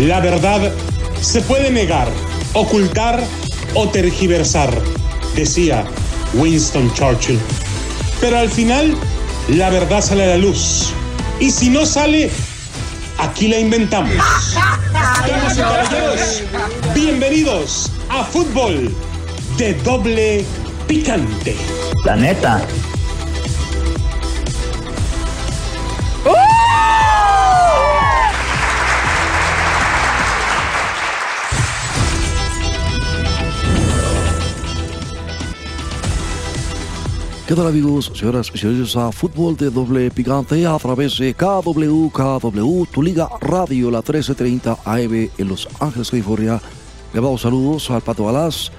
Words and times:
La 0.00 0.18
verdad 0.18 0.72
se 1.20 1.42
puede 1.42 1.70
negar, 1.70 2.08
ocultar 2.54 3.22
o 3.74 3.86
tergiversar, 3.90 4.70
decía 5.34 5.84
Winston 6.32 6.90
Churchill. 6.94 7.38
Pero 8.18 8.38
al 8.38 8.48
final, 8.48 8.96
la 9.48 9.68
verdad 9.68 10.00
sale 10.00 10.24
a 10.24 10.28
la 10.28 10.36
luz. 10.38 10.94
Y 11.38 11.50
si 11.50 11.68
no 11.68 11.84
sale, 11.84 12.30
aquí 13.18 13.48
la 13.48 13.58
inventamos. 13.58 14.14
Bienvenidos 16.94 17.90
a 18.08 18.24
Fútbol 18.24 18.94
de 19.58 19.74
Doble 19.74 20.46
Picante. 20.88 21.54
La 22.06 22.16
neta. 22.16 22.66
¿Qué 37.50 37.56
tal 37.56 37.66
amigos, 37.66 38.12
señoras 38.14 38.48
y 38.54 38.58
señores 38.58 38.94
a 38.94 39.10
Fútbol 39.10 39.56
de 39.56 39.70
Doble 39.70 40.08
Picante 40.12 40.64
a 40.64 40.78
través 40.78 41.18
de 41.18 41.34
KW, 41.34 42.08
KW, 42.08 42.84
tu 42.84 43.02
liga 43.02 43.28
radio, 43.40 43.90
la 43.90 43.98
1330 43.98 44.78
AM 44.84 45.30
en 45.36 45.48
Los 45.48 45.66
Ángeles, 45.80 46.12
California. 46.12 46.62
Le 47.12 47.20
damos 47.20 47.40
saludos 47.40 47.90
al 47.90 48.02
Pato 48.02 48.28
Alas, 48.28 48.70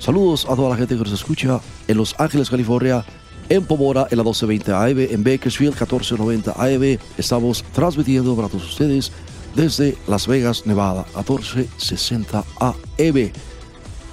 saludos 0.00 0.46
a 0.46 0.56
toda 0.56 0.70
la 0.70 0.76
gente 0.76 0.96
que 0.96 1.04
nos 1.04 1.12
escucha 1.12 1.60
en 1.86 1.96
Los 1.96 2.16
Ángeles, 2.18 2.50
California, 2.50 3.04
en 3.48 3.64
Pomora 3.64 4.08
en 4.10 4.18
la 4.18 4.24
1220 4.24 4.72
AM, 4.72 5.14
en 5.14 5.22
Bakersfield 5.22 5.74
1490 5.74 6.54
AM. 6.60 6.98
Estamos 7.16 7.64
transmitiendo 7.72 8.34
para 8.34 8.48
todos 8.48 8.68
ustedes 8.68 9.12
desde 9.54 9.96
Las 10.08 10.26
Vegas, 10.26 10.66
Nevada, 10.66 11.06
1460 11.14 12.44
AM. 12.58 13.30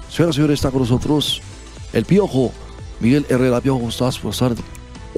Señoras 0.08 0.30
y 0.30 0.32
señores, 0.32 0.54
está 0.54 0.70
con 0.70 0.82
nosotros 0.82 1.42
el 1.92 2.04
Piojo. 2.04 2.52
Miguel 3.00 3.26
Herrera, 3.28 3.60
Piojo, 3.60 3.78
¿cómo 3.78 3.90
estás? 3.90 4.20
Buenas 4.22 4.38
tardes. 4.38 4.58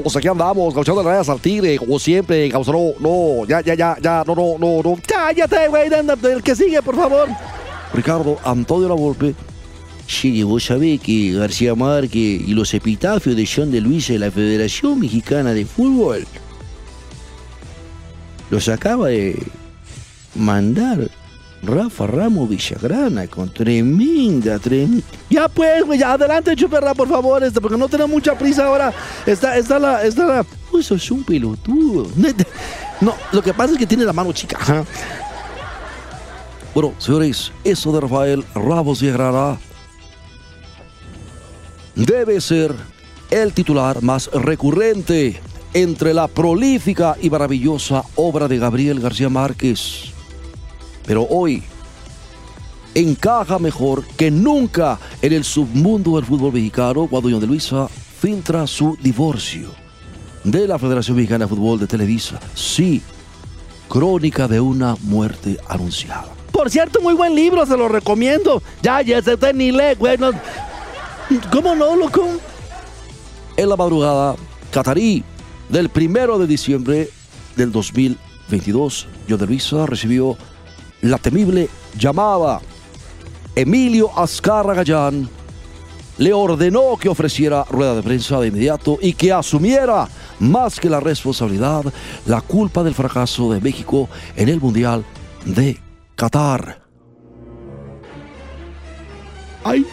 O 0.04 0.10
sea, 0.10 0.20
aquí 0.20 0.28
andamos, 0.28 0.74
gauchando 0.74 1.02
rayas 1.02 1.28
al 1.28 1.40
tigre, 1.40 1.78
como 1.78 1.98
siempre, 1.98 2.48
causa, 2.50 2.70
no, 2.70 2.92
no, 3.00 3.44
ya, 3.46 3.60
ya, 3.60 3.74
ya, 3.74 3.96
ya, 4.00 4.22
no, 4.26 4.34
no, 4.34 4.56
no, 4.58 4.82
no, 4.82 4.96
cállate, 5.06 5.68
güey, 5.68 5.88
el 5.88 6.42
que 6.42 6.54
sigue, 6.54 6.80
por 6.82 6.94
favor. 6.94 7.28
Ricardo 7.92 8.38
Antonio 8.44 8.88
Lavolpe. 8.88 9.34
Sí, 10.06 10.42
vos 10.42 10.64
sabés 10.64 11.00
que 11.00 11.32
García 11.32 11.74
Márquez 11.74 12.42
y 12.46 12.54
los 12.54 12.72
epitafios 12.72 13.36
de 13.36 13.46
John 13.46 13.70
de 13.70 13.80
Luisa 13.80 14.14
de 14.14 14.20
la 14.20 14.30
Federación 14.30 15.00
Mexicana 15.00 15.52
de 15.52 15.66
Fútbol 15.66 16.26
los 18.50 18.68
acaba 18.68 19.08
de 19.08 19.40
mandar 20.34 21.10
Rafa 21.62 22.06
Ramos 22.06 22.48
Villagrana 22.48 23.26
con 23.26 23.52
tremenda, 23.52 24.58
tremenda. 24.58 25.02
Ya 25.28 25.48
pues, 25.48 25.84
güey, 25.84 26.02
adelante, 26.02 26.54
chuperra, 26.54 26.94
por 26.94 27.08
favor, 27.08 27.42
este, 27.42 27.60
porque 27.60 27.76
no 27.76 27.88
tenemos 27.88 28.10
mucha 28.10 28.36
prisa 28.38 28.66
ahora. 28.66 28.92
Está, 29.26 29.56
está 29.56 29.78
la, 29.78 30.04
está 30.04 30.24
la. 30.24 30.46
Vos 30.70 30.86
sos 30.86 31.10
un 31.10 31.24
pelotudo. 31.24 32.08
No, 33.00 33.14
lo 33.30 33.40
que 33.40 33.54
pasa 33.54 33.74
es 33.74 33.78
que 33.78 33.86
tiene 33.86 34.04
la 34.04 34.12
mano 34.12 34.32
chica. 34.32 34.58
ajá. 34.60 34.84
Bueno, 36.74 36.94
señores, 36.98 37.52
eso 37.62 37.92
de 37.92 38.00
Rafael 38.00 38.44
Ramos 38.56 39.00
Villagrana 39.00 39.56
debe 41.94 42.40
ser 42.40 42.74
el 43.30 43.52
titular 43.52 44.02
más 44.02 44.28
recurrente 44.32 45.40
entre 45.74 46.12
la 46.12 46.28
prolífica 46.28 47.16
y 47.20 47.30
maravillosa 47.30 48.02
obra 48.16 48.48
de 48.48 48.58
Gabriel 48.58 49.00
García 49.00 49.28
Márquez. 49.28 50.12
Pero 51.08 51.26
hoy 51.30 51.62
encaja 52.94 53.58
mejor 53.58 54.04
que 54.16 54.30
nunca 54.30 54.98
en 55.22 55.32
el 55.32 55.42
submundo 55.42 56.16
del 56.16 56.26
fútbol 56.26 56.52
mexicano 56.52 57.06
cuando 57.06 57.30
John 57.30 57.40
de 57.40 57.46
Luisa 57.46 57.88
filtra 57.88 58.66
su 58.66 58.94
divorcio 59.02 59.70
de 60.44 60.68
la 60.68 60.78
Federación 60.78 61.16
Mexicana 61.16 61.46
de 61.46 61.48
Fútbol 61.48 61.80
de 61.80 61.86
Televisa. 61.86 62.38
Sí, 62.54 63.00
crónica 63.88 64.46
de 64.46 64.60
una 64.60 64.96
muerte 65.02 65.58
anunciada. 65.66 66.26
Por 66.52 66.68
cierto, 66.70 67.00
muy 67.00 67.14
buen 67.14 67.34
libro, 67.34 67.64
se 67.64 67.76
lo 67.76 67.88
recomiendo. 67.88 68.62
Ya, 68.82 69.00
ya, 69.00 69.22
se 69.22 69.32
usted 69.34 69.54
ni 69.54 69.72
lee, 69.72 69.94
güey. 69.98 70.18
no- 70.18 70.32
¿Cómo 71.50 71.74
no, 71.74 71.96
loco? 71.96 72.22
En 73.56 73.68
la 73.68 73.76
madrugada 73.76 74.36
catarí 74.70 75.24
del 75.70 75.88
primero 75.88 76.38
de 76.38 76.46
diciembre 76.46 77.08
del 77.56 77.72
2022, 77.72 79.06
John 79.28 79.38
de 79.38 79.46
Luisa 79.46 79.86
recibió 79.86 80.36
la 81.02 81.18
temible 81.18 81.68
llamada. 81.96 82.60
Emilio 83.54 84.10
Azcarra 84.16 84.74
Gallán 84.74 85.28
le 86.18 86.32
ordenó 86.32 86.96
que 87.00 87.08
ofreciera 87.08 87.64
rueda 87.70 87.94
de 87.94 88.02
prensa 88.02 88.40
de 88.40 88.48
inmediato 88.48 88.98
y 89.00 89.12
que 89.12 89.32
asumiera 89.32 90.08
más 90.40 90.78
que 90.80 90.90
la 90.90 91.00
responsabilidad, 91.00 91.84
la 92.26 92.40
culpa 92.40 92.82
del 92.82 92.94
fracaso 92.94 93.52
de 93.52 93.60
México 93.60 94.08
en 94.36 94.48
el 94.48 94.60
Mundial 94.60 95.04
de 95.44 95.78
Qatar. 96.16 96.82
Ay, 99.64 99.84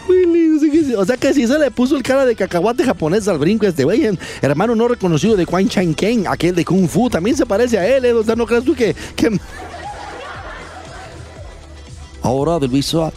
o 0.96 1.04
sea 1.04 1.16
que- 1.16 1.34
si 1.34 1.46
se 1.46 1.58
le 1.58 1.70
puso 1.70 1.96
el 1.96 2.02
cara 2.02 2.24
de 2.24 2.34
cacahuate 2.34 2.84
japonés 2.84 3.28
al 3.28 3.38
brinco 3.38 3.66
este 3.66 3.84
güey, 3.84 4.08
hermano 4.40 4.74
no 4.74 4.88
reconocido 4.88 5.36
de 5.36 5.44
Quan 5.44 5.68
Chan 5.68 5.92
Ken, 5.94 6.24
aquel 6.26 6.54
de 6.54 6.64
Kung 6.64 6.88
Fu, 6.88 7.10
también 7.10 7.36
se 7.36 7.44
parece 7.44 7.78
a 7.78 7.86
él, 7.86 8.04
¿eh? 8.04 8.14
no 8.36 8.46
creas 8.46 8.64
tú 8.64 8.74
que, 8.74 8.94
que 9.14 9.38
Ahora 12.26 12.58
de 12.58 12.66
Luisa 12.66 13.12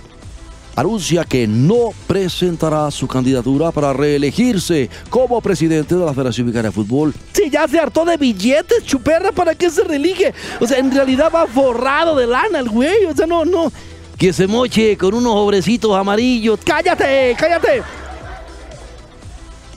anuncia 0.75 1.25
que 1.25 1.47
no 1.47 1.89
presentará 2.05 2.91
su 2.91 3.07
candidatura 3.07 3.71
para 3.71 3.91
reelegirse 3.91 4.87
como 5.09 5.41
presidente 5.41 5.95
de 5.95 6.05
la 6.05 6.13
Federación 6.13 6.45
Mexicana 6.45 6.69
de 6.69 6.73
Fútbol. 6.73 7.15
Si 7.33 7.49
ya 7.49 7.67
se 7.67 7.79
hartó 7.79 8.05
de 8.05 8.17
billetes, 8.17 8.85
chuperra, 8.85 9.31
¿para 9.31 9.55
qué 9.55 9.71
se 9.71 9.83
relige? 9.83 10.31
O 10.59 10.67
sea, 10.67 10.77
en 10.77 10.91
realidad 10.91 11.31
va 11.33 11.47
forrado 11.47 12.15
de 12.15 12.27
lana 12.27 12.59
el 12.59 12.69
güey. 12.69 13.05
O 13.05 13.15
sea, 13.15 13.25
no, 13.25 13.45
no. 13.45 13.71
Que 14.15 14.31
se 14.31 14.45
moche 14.45 14.95
con 14.95 15.15
unos 15.15 15.33
obrecitos 15.33 15.97
amarillos. 15.97 16.59
¡Cállate! 16.63 17.35
¡Cállate! 17.35 17.81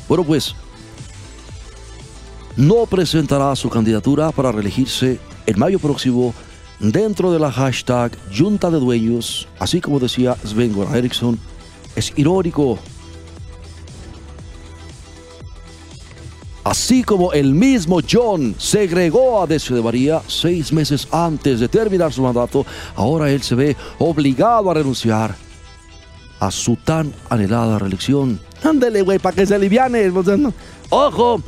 Bueno, 0.08 0.24
pues 0.24 0.54
no 2.54 2.84
presentará 2.84 3.56
su 3.56 3.70
candidatura 3.70 4.30
para 4.30 4.52
reelegirse 4.52 5.18
en 5.46 5.58
mayo 5.58 5.78
próximo 5.78 6.34
dentro 6.82 7.32
de 7.32 7.38
la 7.38 7.50
hashtag 7.50 8.12
Junta 8.36 8.70
de 8.70 8.78
Dueños, 8.78 9.48
así 9.58 9.80
como 9.80 10.00
decía 10.00 10.36
Sven 10.44 10.74
Goran 10.74 10.96
Eriksson. 10.96 11.38
Es 11.94 12.12
irónico. 12.16 12.78
Así 16.64 17.02
como 17.02 17.32
el 17.32 17.54
mismo 17.54 18.00
John 18.08 18.54
segregó 18.58 19.42
a 19.42 19.46
Decio 19.46 19.74
de 19.74 19.82
María 19.82 20.22
seis 20.26 20.72
meses 20.72 21.08
antes 21.10 21.60
de 21.60 21.68
terminar 21.68 22.12
su 22.12 22.22
mandato, 22.22 22.64
ahora 22.94 23.30
él 23.30 23.42
se 23.42 23.54
ve 23.54 23.76
obligado 23.98 24.70
a 24.70 24.74
renunciar 24.74 25.34
a 26.38 26.50
su 26.50 26.76
tan 26.76 27.12
anhelada 27.28 27.78
reelección. 27.78 28.40
Ándale, 28.62 29.02
güey, 29.02 29.18
para 29.18 29.34
que 29.34 29.46
se 29.46 29.54
aliviane. 29.54 30.12
Ojo, 30.90 31.42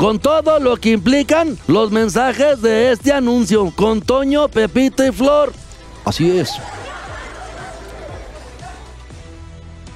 con 0.00 0.18
todo 0.18 0.58
lo 0.60 0.78
que 0.78 0.92
implican 0.92 1.58
los 1.66 1.90
mensajes 1.90 2.62
de 2.62 2.90
este 2.90 3.12
anuncio, 3.12 3.70
con 3.76 4.00
Toño, 4.00 4.48
Pepito 4.48 5.06
y 5.06 5.12
Flor. 5.12 5.52
Así 6.06 6.38
es. 6.38 6.54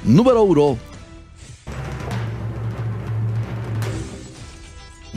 Número 0.04 0.42
uno. 0.42 0.76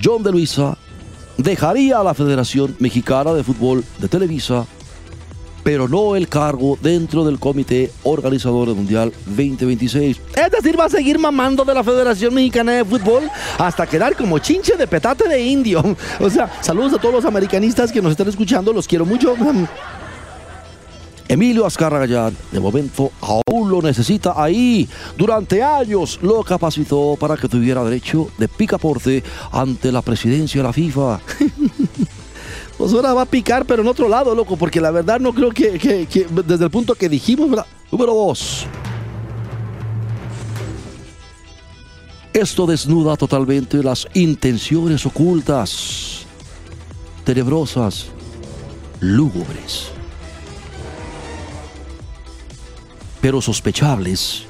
John 0.02 0.24
de 0.24 0.32
Luisa 0.32 0.78
dejaría 1.36 2.00
a 2.00 2.04
la 2.06 2.14
Federación 2.14 2.74
Mexicana 2.80 3.34
de 3.34 3.44
Fútbol 3.44 3.84
de 3.98 4.08
Televisa, 4.08 4.66
pero 5.68 5.90
no 5.90 6.16
el 6.16 6.30
cargo 6.30 6.80
dentro 6.82 7.26
del 7.26 7.40
comité 7.40 7.92
organizador 8.04 8.70
del 8.70 8.78
Mundial 8.78 9.12
2026. 9.26 10.22
Es 10.34 10.50
decir, 10.50 10.80
va 10.80 10.86
a 10.86 10.90
seguir 10.90 11.20
mamando 11.20 11.66
de 11.66 11.74
la 11.74 11.84
Federación 11.84 12.34
Mexicana 12.34 12.72
de 12.72 12.86
Fútbol 12.86 13.30
hasta 13.58 13.86
quedar 13.86 14.16
como 14.16 14.40
chinche 14.40 14.78
de 14.78 14.88
petate 14.88 15.28
de 15.28 15.42
indio. 15.42 15.84
O 16.22 16.30
sea, 16.30 16.50
saludos 16.62 16.94
a 16.94 16.98
todos 17.00 17.16
los 17.16 17.26
americanistas 17.26 17.92
que 17.92 18.02
nos 18.02 18.12
están 18.12 18.30
escuchando, 18.30 18.72
los 18.72 18.88
quiero 18.88 19.06
mucho. 19.06 19.36
Emilio 21.28 21.66
Azcarra 21.66 22.00
Gallán, 22.00 22.38
de 22.50 22.62
momento, 22.62 23.12
aún 23.20 23.70
lo 23.70 23.82
necesita 23.82 24.42
ahí. 24.42 24.88
Durante 25.18 25.62
años 25.62 26.18
lo 26.22 26.42
capacitó 26.44 27.18
para 27.20 27.36
que 27.36 27.50
tuviera 27.50 27.84
derecho 27.84 28.30
de 28.38 28.48
picaporte 28.48 29.22
ante 29.52 29.92
la 29.92 30.02
presidencia 30.02 30.62
de 30.62 30.68
la 30.68 30.72
FIFA. 30.72 31.20
pues 32.78 32.94
ahora 32.94 33.14
va 33.14 33.24
a 33.24 33.26
picar, 33.26 33.66
pero 33.66 33.82
en 33.82 33.88
otro 33.88 34.08
lado, 34.08 34.36
loco, 34.36 34.56
porque 34.56 34.80
la 34.80 34.92
verdad 34.92 35.20
no 35.20 35.34
creo 35.34 35.52
que, 35.52 35.80
que, 35.80 36.28
desde 36.46 36.66
el 36.66 36.72
punto 36.72 36.96
que 36.96 37.10
dijimos, 37.10 37.50
¿verdad? 37.50 37.66
Número 37.92 38.14
dos. 38.14 38.66
Esto 42.34 42.68
desnuda 42.68 43.18
totalmente 43.18 43.82
las 43.82 44.08
intenciones 44.14 45.06
ocultas, 45.08 46.26
tenebrosas, 47.24 48.08
lúgubres, 49.00 49.88
pero 53.22 53.42
sospechables 53.42 54.47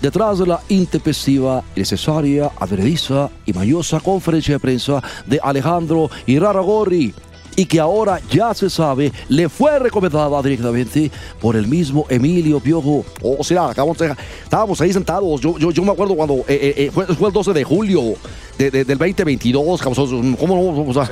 Detrás 0.00 0.38
de 0.38 0.46
la 0.46 0.60
intempestiva, 0.68 1.64
necesaria, 1.74 2.50
advertiza 2.60 3.30
y 3.44 3.52
mañosa 3.52 3.98
conferencia 4.00 4.54
de 4.54 4.60
prensa 4.60 5.02
de 5.26 5.40
Alejandro 5.42 6.08
Iraragorri, 6.26 7.12
y 7.56 7.66
que 7.66 7.80
ahora 7.80 8.20
ya 8.30 8.54
se 8.54 8.70
sabe, 8.70 9.12
le 9.28 9.48
fue 9.48 9.80
recomendada 9.80 10.40
directamente 10.42 11.10
por 11.40 11.56
el 11.56 11.66
mismo 11.66 12.06
Emilio 12.08 12.60
Piojo. 12.60 13.04
O 13.20 13.42
sea, 13.42 13.70
acabamos 13.70 13.98
de- 13.98 14.14
estábamos 14.44 14.80
ahí 14.80 14.92
sentados. 14.92 15.40
Yo, 15.40 15.58
yo, 15.58 15.72
yo 15.72 15.82
me 15.82 15.90
acuerdo 15.90 16.14
cuando 16.14 16.34
eh, 16.34 16.44
eh, 16.48 16.74
eh, 16.76 16.90
fue 16.92 17.06
el 17.08 17.32
12 17.32 17.52
de 17.52 17.64
julio 17.64 18.14
de- 18.58 18.70
de- 18.70 18.84
del 18.84 18.98
2022. 18.98 19.80
cabrón. 19.80 20.36
¿Cómo 20.38 20.54
no? 20.56 20.90
O 20.90 20.92
sea, 20.92 21.08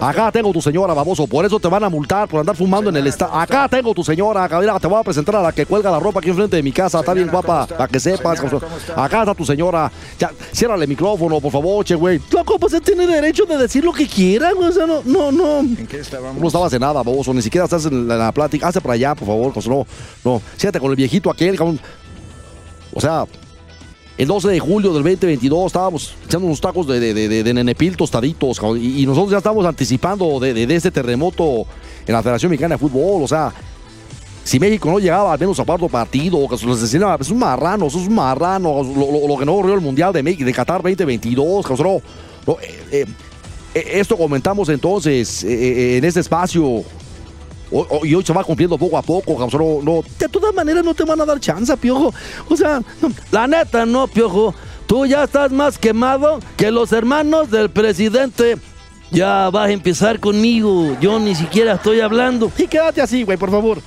acá 0.00 0.30
tengo 0.32 0.52
tu 0.52 0.62
señora, 0.62 0.94
baboso. 0.94 1.26
Por 1.26 1.44
eso 1.44 1.58
te 1.58 1.68
van 1.68 1.82
a 1.84 1.88
multar 1.88 2.28
por 2.28 2.40
andar 2.40 2.56
fumando 2.56 2.88
en 2.90 2.96
el 2.96 3.06
estado. 3.06 3.34
Acá 3.34 3.68
tengo 3.68 3.92
tu 3.92 4.02
señora. 4.04 4.44
acá, 4.44 4.60
mira, 4.60 4.78
te 4.78 4.86
voy 4.86 5.00
a 5.00 5.02
presentar 5.02 5.36
a 5.36 5.42
la 5.42 5.52
que 5.52 5.66
cuelga 5.66 5.90
la 5.90 5.98
ropa 5.98 6.20
aquí 6.20 6.30
enfrente 6.30 6.56
de 6.56 6.62
mi 6.62 6.72
casa. 6.72 7.00
Está 7.00 7.12
bien 7.12 7.28
guapa, 7.28 7.66
para 7.66 7.88
que 7.88 7.98
sepas. 8.00 8.40
cabrón. 8.40 8.62
Acá 8.96 9.20
está 9.20 9.34
tu 9.34 9.44
señora. 9.44 9.90
Ya, 10.18 10.30
ciérrale 10.52 10.84
el 10.84 10.88
micrófono, 10.88 11.40
por 11.40 11.50
favor, 11.52 11.84
che, 11.84 11.94
güey. 11.96 12.20
Loco, 12.30 12.58
pues 12.58 12.72
él 12.74 12.82
tiene 12.82 13.06
derecho 13.06 13.44
de 13.44 13.56
decir 13.58 13.84
lo 13.84 13.92
que 13.92 14.06
quiera, 14.06 14.52
güey. 14.52 14.68
O 14.68 14.72
sea, 14.72 14.86
no, 14.86 15.02
no, 15.04 15.32
no. 15.32 15.58
¿En 15.60 15.86
qué 15.86 15.98
estábamos? 16.00 16.40
No 16.40 16.46
estabas 16.46 16.72
en 16.72 16.80
nada, 16.80 16.94
baboso. 17.02 17.34
Ni 17.34 17.42
siquiera 17.42 17.64
estás 17.64 17.84
en 17.86 18.06
la, 18.08 18.14
en 18.14 18.20
la 18.20 18.32
plática. 18.32 18.68
Hazte 18.68 18.80
para 18.80 18.94
allá, 18.94 19.14
por 19.14 19.26
favor. 19.26 19.52
cabrón. 19.52 19.86
No, 20.24 20.32
no. 20.34 20.42
Siéntate 20.56 20.80
con 20.80 20.90
el 20.90 20.96
viejito 20.96 21.30
aquel, 21.30 21.56
cabrón. 21.56 21.80
O 22.92 23.00
sea, 23.00 23.24
el 24.16 24.28
12 24.28 24.48
de 24.48 24.60
julio 24.60 24.92
del 24.92 25.02
2022 25.02 25.66
estábamos 25.66 26.14
echando 26.24 26.46
unos 26.46 26.60
tacos 26.60 26.86
de, 26.86 27.00
de, 27.00 27.42
de, 27.42 27.54
nenepil 27.54 27.96
tostaditos, 27.96 28.60
y, 28.80 29.04
nosotros 29.06 29.32
ya 29.32 29.38
estamos 29.38 29.66
anticipando 29.66 30.38
de, 30.38 30.62
este 30.74 30.90
terremoto 30.90 31.66
en 32.06 32.12
la 32.12 32.22
Federación 32.22 32.50
Mexicana 32.50 32.76
de 32.76 32.78
Fútbol. 32.78 33.22
O 33.22 33.28
sea, 33.28 33.52
si 34.44 34.60
México 34.60 34.88
no 34.90 34.98
llegaba 35.00 35.32
al 35.32 35.38
menos 35.40 35.58
a 35.58 35.64
cuarto 35.64 35.88
partido, 35.88 36.46
que 36.48 36.54
es 36.54 37.30
un 37.30 37.38
marrano, 37.38 37.86
es 37.86 37.94
un 37.94 38.14
marrano, 38.14 38.82
lo, 38.82 39.36
que 39.36 39.44
no 39.44 39.54
ocurrió 39.54 39.74
el 39.74 39.80
Mundial 39.80 40.12
de, 40.12 40.22
México, 40.22 40.44
de 40.44 40.52
Qatar 40.52 40.80
2022, 40.82 41.66
cabrón, 41.66 42.00
no, 42.46 42.52
no, 42.52 42.60
eh, 42.60 42.84
eh, 42.92 43.06
eh, 43.74 43.84
esto 43.94 44.16
comentamos 44.16 44.68
entonces 44.68 45.42
en 45.42 46.04
este 46.04 46.20
espacio. 46.20 46.84
O- 47.76 48.06
y 48.06 48.14
hoy 48.14 48.24
se 48.24 48.32
va 48.32 48.44
cumpliendo 48.44 48.78
poco 48.78 48.96
a 48.96 49.02
poco, 49.02 49.36
no, 49.52 49.82
no, 49.82 50.02
De 50.18 50.28
todas 50.28 50.54
maneras 50.54 50.84
no 50.84 50.94
te 50.94 51.04
van 51.04 51.20
a 51.20 51.24
dar 51.24 51.40
chance, 51.40 51.76
piojo. 51.76 52.14
O 52.48 52.56
sea, 52.56 52.80
no, 53.02 53.10
La 53.32 53.46
neta, 53.46 53.84
no, 53.84 54.06
piojo. 54.06 54.54
Tú 54.86 55.06
ya 55.06 55.24
estás 55.24 55.50
más 55.50 55.76
quemado 55.78 56.38
que 56.56 56.70
los 56.70 56.92
hermanos 56.92 57.50
del 57.50 57.70
presidente. 57.70 58.58
Ya 59.10 59.48
vas 59.50 59.68
a 59.68 59.72
empezar 59.72 60.20
conmigo. 60.20 60.96
Yo 61.00 61.18
ni 61.18 61.34
siquiera 61.34 61.74
estoy 61.74 62.00
hablando. 62.00 62.50
y 62.56 62.66
quédate 62.66 63.00
así, 63.02 63.22
güey, 63.24 63.36
por 63.38 63.50
favor. 63.50 63.78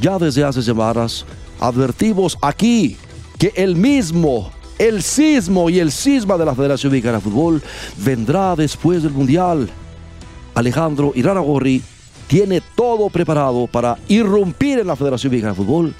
Ya 0.00 0.18
desde 0.18 0.44
hace 0.44 0.62
semanas 0.62 1.24
advertimos 1.60 2.36
aquí 2.42 2.96
que 3.38 3.52
el 3.56 3.76
mismo, 3.76 4.50
el 4.78 5.02
sismo 5.02 5.70
y 5.70 5.78
el 5.78 5.92
cisma 5.92 6.36
de 6.36 6.44
la 6.44 6.54
Federación 6.54 6.92
Mexicana 6.92 7.18
de 7.18 7.22
Fútbol 7.24 7.62
vendrá 7.98 8.54
después 8.56 9.02
del 9.02 9.12
Mundial. 9.12 9.68
Alejandro 10.54 11.12
Iraragorri 11.14 11.82
tiene 12.34 12.60
todo 12.74 13.10
preparado 13.10 13.68
para 13.68 13.96
irrumpir 14.08 14.80
en 14.80 14.88
la 14.88 14.96
Federación 14.96 15.30
Mexicana 15.30 15.52
de 15.52 15.56
Fútbol 15.56 15.94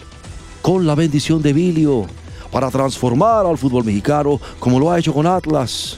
con 0.62 0.84
la 0.84 0.96
bendición 0.96 1.40
de 1.40 1.52
Vilio 1.52 2.06
para 2.50 2.72
transformar 2.72 3.46
al 3.46 3.56
fútbol 3.56 3.84
mexicano 3.84 4.40
como 4.58 4.81
lo 4.81 4.90
ha 4.90 4.98
hecho 4.98 5.14
con 5.14 5.28
Atlas. 5.28 5.96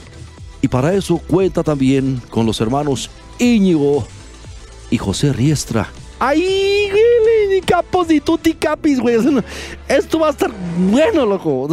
Y 0.61 0.67
para 0.67 0.93
eso 0.93 1.17
cuenta 1.17 1.63
también 1.63 2.21
con 2.29 2.45
los 2.45 2.61
hermanos 2.61 3.09
Íñigo 3.39 4.05
y 4.91 4.99
José 4.99 5.33
Riestra. 5.33 5.89
Ni 7.49 7.61
capos 7.61 8.07
ni 8.07 8.19
tutti 8.19 8.53
capis, 8.53 8.99
güey. 8.99 9.17
Esto 9.87 10.19
va 10.19 10.27
a 10.27 10.29
estar 10.29 10.51
bueno, 10.77 11.25
loco. 11.25 11.67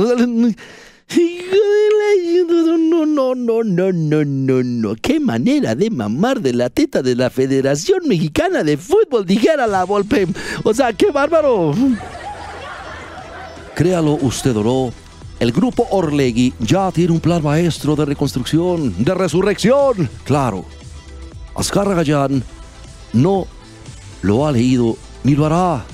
No, 2.85 3.07
no, 3.07 3.35
no, 3.35 3.63
no, 3.63 3.93
no, 3.93 4.25
no, 4.25 4.63
no. 4.63 4.95
Qué 4.97 5.21
manera 5.21 5.75
de 5.75 5.91
mamar 5.91 6.41
de 6.41 6.53
la 6.53 6.71
teta 6.71 7.03
de 7.03 7.15
la 7.15 7.31
Federación 7.31 8.01
Mexicana 8.07 8.65
de 8.65 8.77
Fútbol, 8.77 9.25
dijera 9.27 9.67
la 9.67 9.85
Volpe. 9.85 10.27
O 10.63 10.73
sea, 10.75 10.93
qué 10.93 11.11
bárbaro. 11.11 11.75
Créalo 13.75 14.15
usted 14.15 14.57
o 14.57 14.63
no, 14.63 14.93
el 15.41 15.53
grupo 15.53 15.87
Orlegui 15.91 16.55
ya 16.61 16.91
tiene 16.93 17.13
un 17.13 17.21
plan 17.21 17.43
maestro 17.43 17.97
de 17.97 18.05
reconstrucción, 18.05 18.95
de 19.05 19.15
resurrección. 19.15 20.09
Claro, 20.25 20.65
Azcárraga 21.55 21.97
Gallán 21.97 22.43
no 23.13 23.47
lo 24.23 24.47
ha 24.47 24.53
leído 24.53 24.97
ni 25.25 25.35
lo 25.35 25.47
hará. 25.47 25.85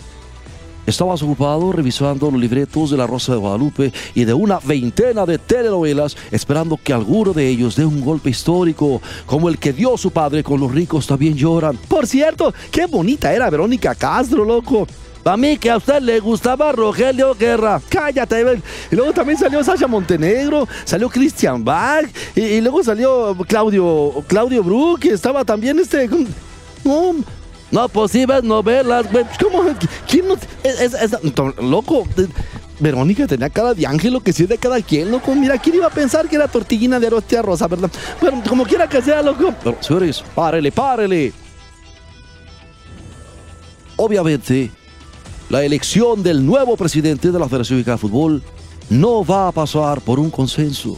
Estabas 0.86 1.22
ocupado 1.22 1.72
revisando 1.72 2.30
los 2.30 2.40
libretos 2.40 2.90
de 2.90 2.96
La 2.96 3.06
Rosa 3.06 3.32
de 3.32 3.38
Guadalupe 3.38 3.92
y 4.14 4.24
de 4.24 4.34
una 4.34 4.58
veintena 4.58 5.26
de 5.26 5.38
telenovelas, 5.38 6.16
esperando 6.30 6.78
que 6.82 6.92
alguno 6.92 7.32
de 7.32 7.48
ellos 7.48 7.76
dé 7.76 7.84
un 7.84 8.00
golpe 8.00 8.30
histórico, 8.30 9.00
como 9.26 9.48
el 9.48 9.58
que 9.58 9.72
dio 9.72 9.96
su 9.96 10.10
padre 10.10 10.42
con 10.42 10.60
Los 10.60 10.72
ricos 10.72 11.06
también 11.06 11.36
lloran. 11.36 11.76
Por 11.88 12.06
cierto, 12.06 12.52
qué 12.70 12.86
bonita 12.86 13.32
era 13.32 13.50
Verónica 13.50 13.94
Castro, 13.94 14.44
loco. 14.44 14.86
Para 15.22 15.36
mí 15.36 15.58
que 15.58 15.70
a 15.70 15.76
usted 15.76 16.00
le 16.00 16.18
gustaba 16.18 16.72
Rogelio 16.72 17.34
Guerra. 17.34 17.80
Cállate. 17.88 18.60
Y 18.90 18.96
luego 18.96 19.12
también 19.12 19.38
salió 19.38 19.62
Sasha 19.62 19.86
Montenegro, 19.86 20.66
salió 20.84 21.10
Christian 21.10 21.62
Bach, 21.62 22.06
y, 22.34 22.60
luego 22.60 22.82
salió 22.82 23.36
Claudio, 23.46 24.24
Claudio 24.26 24.64
Brook, 24.64 25.00
y 25.04 25.08
estaba 25.10 25.44
también 25.44 25.78
este. 25.78 26.08
No, 26.84 27.14
No, 27.70 27.88
pues 27.88 28.12
sí 28.12 28.26
ves 28.26 28.42
novelas. 28.42 29.06
¿cómo? 29.40 29.64
¿Quién 30.08 30.28
no? 30.28 30.34
Es, 30.62 31.16
loco. 31.60 32.04
Verónica 32.80 33.26
tenía 33.26 33.50
cara 33.50 33.74
de 33.74 33.86
ángel, 33.86 34.14
lo 34.14 34.20
que 34.20 34.32
sí 34.32 34.44
es 34.44 34.48
de 34.48 34.58
cada 34.58 34.80
quien, 34.80 35.10
loco. 35.10 35.34
Mira, 35.34 35.58
¿quién 35.58 35.76
iba 35.76 35.86
a 35.86 35.90
pensar 35.90 36.28
que 36.28 36.36
era 36.36 36.48
tortillina 36.48 36.98
de 36.98 37.10
tía 37.22 37.42
rosa, 37.42 37.68
verdad? 37.68 37.90
Bueno, 38.20 38.42
como 38.48 38.64
quiera 38.64 38.88
que 38.88 39.02
sea, 39.02 39.22
loco. 39.22 39.54
Pero, 39.62 39.76
señores, 39.80 40.24
párele, 40.34 40.72
párele. 40.72 41.32
Obviamente, 43.96 44.70
la 45.50 45.62
elección 45.62 46.22
del 46.22 46.44
nuevo 46.44 46.76
presidente 46.76 47.30
de 47.30 47.38
la 47.38 47.46
Federación 47.46 47.78
Mexicana 47.78 47.96
de 47.96 48.00
Fútbol 48.00 48.42
no 48.88 49.24
va 49.24 49.48
a 49.48 49.52
pasar 49.52 50.00
por 50.00 50.18
un 50.18 50.30
consenso, 50.30 50.96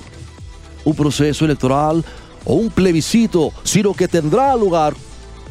un 0.85 0.95
proceso 0.95 1.45
electoral 1.45 2.05
o 2.45 2.55
un 2.55 2.71
plebiscito, 2.71 3.53
sino 3.65 3.93
que 3.93 4.07
tendrá 4.07 4.55
lugar 4.55 4.95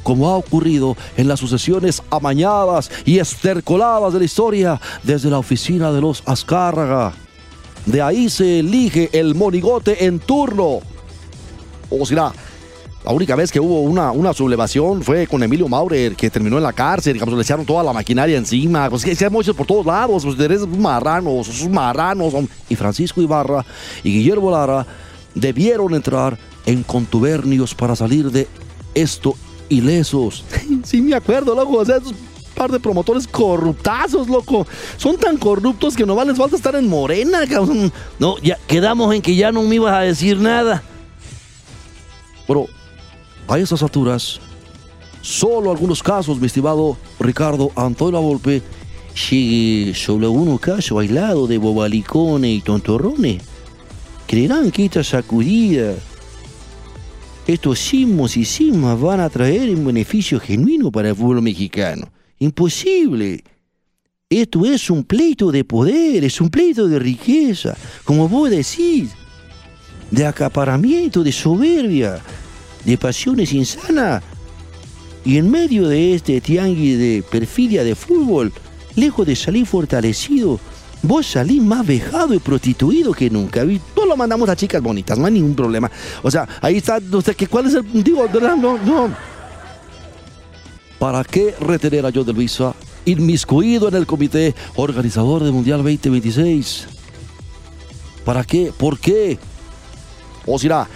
como 0.04 0.30
ha 0.30 0.38
ocurrido 0.38 0.96
en 1.18 1.28
las 1.28 1.40
sucesiones 1.40 2.02
amañadas 2.10 2.92
y 3.06 3.20
estercoladas 3.20 4.14
de 4.14 4.20
la 4.20 4.26
historia 4.26 4.82
desde 5.04 5.30
la 5.30 5.40
oficina 5.40 5.92
de 5.92 6.02
los 6.02 6.24
Azcárraga. 6.26 7.14
De 7.86 8.02
ahí 8.02 8.30
se 8.30 8.60
elige 8.60 9.10
el 9.14 9.36
monigote 9.36 10.06
en 10.06 10.20
turno. 10.20 10.80
O 11.90 12.06
será, 12.06 12.32
la 13.04 13.12
única 13.12 13.36
vez 13.36 13.52
que 13.52 13.60
hubo 13.60 13.82
una, 13.82 14.12
una 14.12 14.34
sublevación 14.34 15.02
fue 15.02 15.26
con 15.26 15.42
Emilio 15.42 15.68
Maurer, 15.68 16.16
que 16.16 16.30
terminó 16.30 16.58
en 16.58 16.64
la 16.64 16.74
cárcel, 16.74 17.14
digamos, 17.14 17.34
le 17.34 17.42
echaron 17.42 17.66
toda 17.66 17.84
la 17.84 17.94
maquinaria 17.94 18.38
encima, 18.38 18.90
pues 18.90 19.04
que 19.04 19.16
se 19.16 19.26
han 19.26 19.34
por 19.34 19.66
todos 19.66 19.86
lados, 19.86 20.24
pues 20.24 20.40
eres 20.40 20.68
marranos, 20.68 21.48
sos 21.48 21.68
marranos. 21.68 22.34
Y 22.70 22.76
Francisco 22.76 23.22
Ibarra 23.22 23.66
y 24.04 24.14
Guillermo 24.14 24.52
Lara 24.52 24.86
debieron 25.34 25.96
entrar 25.96 26.38
en 26.68 26.84
contubernios 26.84 27.74
para 27.74 27.96
salir 27.96 28.30
de 28.30 28.48
esto 28.94 29.36
ilesos. 29.72 30.44
Sí, 30.84 31.02
me 31.02 31.16
acuerdo, 31.16 31.56
loco. 31.56 31.78
O 31.78 31.86
sea, 31.86 31.98
esos 31.98 32.14
par 32.56 32.72
de 32.72 32.80
promotores 32.80 33.28
corruptazos, 33.28 34.28
loco. 34.28 34.66
Son 34.98 35.18
tan 35.18 35.38
corruptos 35.38 35.96
que 35.96 36.06
no 36.06 36.24
les 36.24 36.38
falta 36.38 36.56
estar 36.56 36.76
en 36.76 36.88
morena. 36.88 37.40
No, 38.20 38.38
ya 38.40 38.58
quedamos 38.68 39.14
en 39.14 39.22
que 39.22 39.36
ya 39.36 39.52
no 39.52 39.64
me 39.64 39.76
ibas 39.76 39.94
a 39.94 40.02
decir 40.02 40.38
nada. 40.38 40.84
Pero 42.48 42.68
a 43.48 43.60
esas 43.60 43.82
alturas, 43.84 44.40
solo 45.22 45.72
algunos 45.72 46.02
casos, 46.02 46.40
mi 46.40 46.48
estimado 46.48 46.98
Ricardo 47.20 47.72
Antonio 47.76 48.22
Volpe, 48.22 48.62
Llegue 49.14 49.94
solo 49.94 50.28
algunos 50.28 50.60
casos 50.60 51.00
aislados 51.00 51.50
de 51.50 51.58
bobalicones 51.58 52.58
y 52.58 52.62
tontorrones. 52.62 53.44
Creerán 54.26 54.72
que 54.72 54.86
esta 54.86 55.04
sacudida, 55.04 55.96
estos 57.48 57.80
sismos 57.80 58.38
y 58.38 58.46
sismas 58.46 59.00
van 59.00 59.20
a 59.20 59.30
traer 59.30 59.70
un 59.76 59.86
beneficio 59.86 60.40
genuino 60.40 60.92
para 60.92 61.10
el 61.10 61.16
fútbol 61.16 61.42
mexicano. 61.42 62.12
Imposible. 62.40 63.44
Esto 64.30 64.66
es 64.66 64.90
un 64.90 65.04
pleito 65.04 65.52
de 65.52 65.64
poder, 65.64 66.24
es 66.24 66.40
un 66.40 66.50
pleito 66.50 66.88
de 66.88 67.00
riqueza, 67.00 67.76
como 68.06 68.30
vos 68.30 68.50
decís, 68.50 69.12
de 70.10 70.26
acaparamiento, 70.26 71.24
de 71.24 71.32
soberbia, 71.32 72.22
de 72.86 72.98
pasiones 72.98 73.52
insanas. 73.54 74.24
Y 75.26 75.38
en 75.38 75.52
medio 75.52 75.88
de 75.88 76.16
este 76.16 76.40
tianguis 76.40 76.98
de 76.98 77.24
perfidia 77.30 77.84
de 77.84 77.94
fútbol, 77.94 78.54
lejos 78.96 79.28
de 79.28 79.36
salir 79.36 79.66
fortalecido, 79.66 80.60
vos 81.04 81.28
salís 81.28 81.62
más 81.62 81.86
vejado 81.86 82.34
y 82.34 82.40
prostituido 82.40 83.14
que 83.14 83.30
nunca. 83.30 83.64
Pues 83.64 84.08
lo 84.08 84.18
mandamos 84.18 84.50
a 84.50 84.56
chicas 84.56 84.82
bonitas, 84.82 85.18
no 85.18 85.26
hay 85.26 85.34
ningún 85.34 85.56
problema. 85.56 85.90
O 86.22 86.32
sea, 86.32 86.48
ahí 86.62 86.78
está, 86.78 87.00
o 87.12 87.22
que 87.22 87.48
¿cuál 87.48 87.68
es 87.68 87.76
el 87.76 88.04
digo? 88.04 88.28
No, 88.58 88.78
no. 88.78 89.32
¿para 91.02 91.24
qué 91.24 91.56
retener 91.60 92.06
a 92.06 92.12
John 92.14 92.26
de 92.26 92.74
inmiscuido 93.06 93.88
en 93.88 93.96
el 93.96 94.06
comité 94.06 94.54
organizador 94.76 95.44
del 95.44 95.52
Mundial 95.52 95.80
2026. 95.80 96.88
¿Para 98.24 98.44
qué? 98.44 98.72
¿Por 98.78 99.00
qué? 99.00 99.40
O 100.46 100.60
sea, 100.60 100.88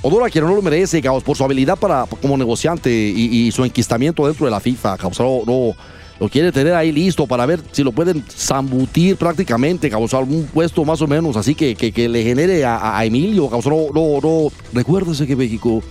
Odora 0.00 0.30
quien 0.30 0.46
no 0.46 0.54
lo 0.54 0.62
merece, 0.62 1.02
por 1.02 1.36
su 1.36 1.44
habilidad 1.44 1.78
para, 1.78 2.06
como 2.22 2.36
negociante 2.38 2.90
y, 2.90 3.46
y 3.46 3.52
su 3.52 3.62
enquistamiento 3.62 4.26
dentro 4.26 4.46
de 4.46 4.50
la 4.50 4.58
FIFA, 4.58 4.96
caos, 4.96 5.20
no, 5.20 5.42
no, 5.46 5.74
lo 6.22 6.28
quiere 6.28 6.52
tener 6.52 6.72
ahí 6.74 6.92
listo 6.92 7.26
para 7.26 7.44
ver 7.46 7.60
si 7.72 7.82
lo 7.82 7.90
pueden 7.90 8.24
zambutir 8.30 9.16
prácticamente, 9.16 9.90
caos, 9.90 10.14
algún 10.14 10.44
puesto 10.44 10.84
más 10.84 11.02
o 11.02 11.08
menos, 11.08 11.36
así 11.36 11.56
que, 11.56 11.74
que, 11.74 12.08
le 12.08 12.22
genere 12.22 12.64
a, 12.64 13.04
Emilio, 13.04 13.50
caos, 13.50 13.66
no, 13.66 13.88
no, 13.92 14.20
no. 14.22 14.52
Recuérdese 14.72 15.26
que 15.26 15.34
México 15.34 15.82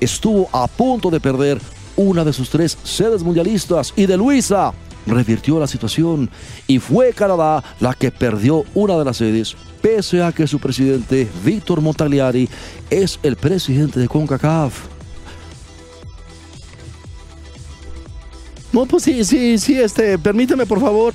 estuvo 0.00 0.48
a 0.54 0.66
punto 0.66 1.10
de 1.10 1.20
perder 1.20 1.60
una 1.96 2.24
de 2.24 2.32
sus 2.32 2.48
tres 2.48 2.78
sedes 2.82 3.22
mundialistas 3.22 3.92
y 3.94 4.06
de 4.06 4.16
Luisa 4.16 4.72
revirtió 5.06 5.60
la 5.60 5.66
situación 5.66 6.30
y 6.66 6.78
fue 6.78 7.12
Canadá 7.12 7.62
la 7.78 7.92
que 7.92 8.10
perdió 8.10 8.64
una 8.72 8.96
de 8.96 9.04
las 9.04 9.18
sedes, 9.18 9.54
pese 9.82 10.22
a 10.22 10.32
que 10.32 10.46
su 10.46 10.58
presidente 10.58 11.28
Víctor 11.44 11.82
Montagliari 11.82 12.48
es 12.88 13.20
el 13.22 13.36
presidente 13.36 14.00
de 14.00 14.08
CONCACAF. 14.08 14.95
No, 18.72 18.84
pues 18.86 19.04
sí, 19.04 19.24
sí, 19.24 19.58
sí, 19.58 19.80
este, 19.80 20.18
permíteme 20.18 20.66
por 20.66 20.80
favor. 20.80 21.14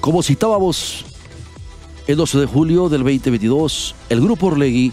Como 0.00 0.22
citábamos 0.22 1.04
el 2.06 2.16
12 2.16 2.38
de 2.38 2.46
julio 2.46 2.88
del 2.88 3.00
2022, 3.02 3.94
el 4.08 4.22
grupo 4.22 4.46
Orlegui 4.46 4.90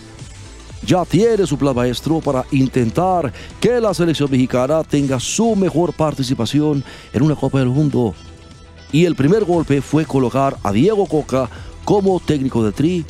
ya 0.86 1.06
tiene 1.06 1.48
su 1.48 1.58
plan 1.58 1.74
maestro 1.74 2.20
para 2.20 2.46
intentar 2.52 3.32
que 3.62 3.80
la 3.80 3.94
selección 3.94 4.30
mexicana 4.30 4.84
tenga 4.84 5.18
su 5.20 5.56
mejor 5.56 5.94
participación 5.94 6.84
en 7.14 7.24
una 7.24 7.36
Copa 7.36 7.60
del 7.60 7.70
Mundo. 7.70 8.14
Y 8.92 9.06
el 9.06 9.16
primer 9.16 9.44
golpe 9.46 9.82
fue 9.82 10.06
colocar 10.06 10.58
a 10.64 10.72
Diego 10.72 11.06
Coca 11.06 11.50
como 11.84 12.20
técnico 12.20 12.64
de 12.64 12.72
Tri, 12.72 13.06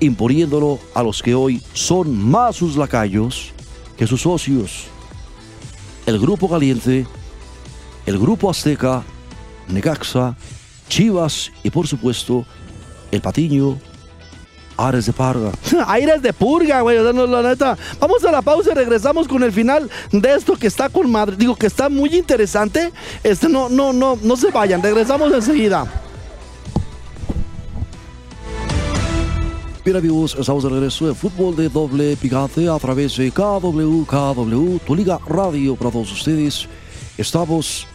imponiéndolo 0.00 0.78
a 0.94 1.02
los 1.02 1.22
que 1.22 1.34
hoy 1.34 1.62
son 1.72 2.16
más 2.16 2.56
sus 2.56 2.76
lacayos 2.76 3.52
que 3.96 4.06
sus 4.06 4.22
socios. 4.22 4.86
El 6.06 6.18
grupo 6.18 6.48
caliente, 6.48 7.06
el 8.06 8.18
grupo 8.18 8.50
azteca, 8.50 9.02
Necaxa, 9.68 10.36
Chivas 10.88 11.52
y 11.62 11.70
por 11.70 11.86
supuesto 11.86 12.46
el 13.10 13.20
Patiño, 13.20 13.78
Ares 14.78 15.06
de 15.06 15.12
Parga. 15.12 15.50
Aires 15.88 16.22
de 16.22 16.32
purga, 16.32 16.80
güey. 16.80 16.96
O 16.98 17.02
sea, 17.02 17.12
no, 17.12 17.26
la 17.26 17.42
neta. 17.42 17.76
Vamos 17.98 18.24
a 18.24 18.30
la 18.30 18.40
pausa 18.40 18.70
y 18.70 18.74
regresamos 18.74 19.26
con 19.26 19.42
el 19.42 19.52
final 19.52 19.90
de 20.12 20.34
esto 20.34 20.56
que 20.56 20.68
está 20.68 20.88
con 20.88 21.10
madre. 21.10 21.36
Digo 21.36 21.56
que 21.56 21.66
está 21.66 21.88
muy 21.88 22.14
interesante. 22.14 22.92
Este, 23.22 23.48
no, 23.48 23.68
no, 23.68 23.92
no, 23.92 24.16
no 24.22 24.36
se 24.36 24.50
vayan. 24.50 24.82
Regresamos 24.82 25.32
enseguida. 25.32 25.86
Bien 29.84 29.96
amigos, 29.96 30.36
estamos 30.38 30.64
de 30.64 30.68
regreso 30.68 31.06
de 31.06 31.14
fútbol 31.14 31.56
de 31.56 31.68
doble 31.70 32.14
picante 32.16 32.68
a 32.68 32.78
través 32.78 33.16
de 33.16 33.32
KW, 33.32 34.04
KW, 34.04 34.78
tu 34.86 34.94
liga 34.94 35.18
radio 35.26 35.74
para 35.76 35.90
todos 35.90 36.12
ustedes. 36.12 36.68
Estamos 37.16 37.86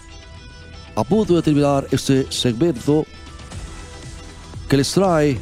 a 0.95 1.03
punto 1.03 1.35
de 1.35 1.43
terminar 1.43 1.87
este 1.91 2.25
segmento 2.31 3.05
que 4.67 4.77
les 4.77 4.91
trae, 4.91 5.39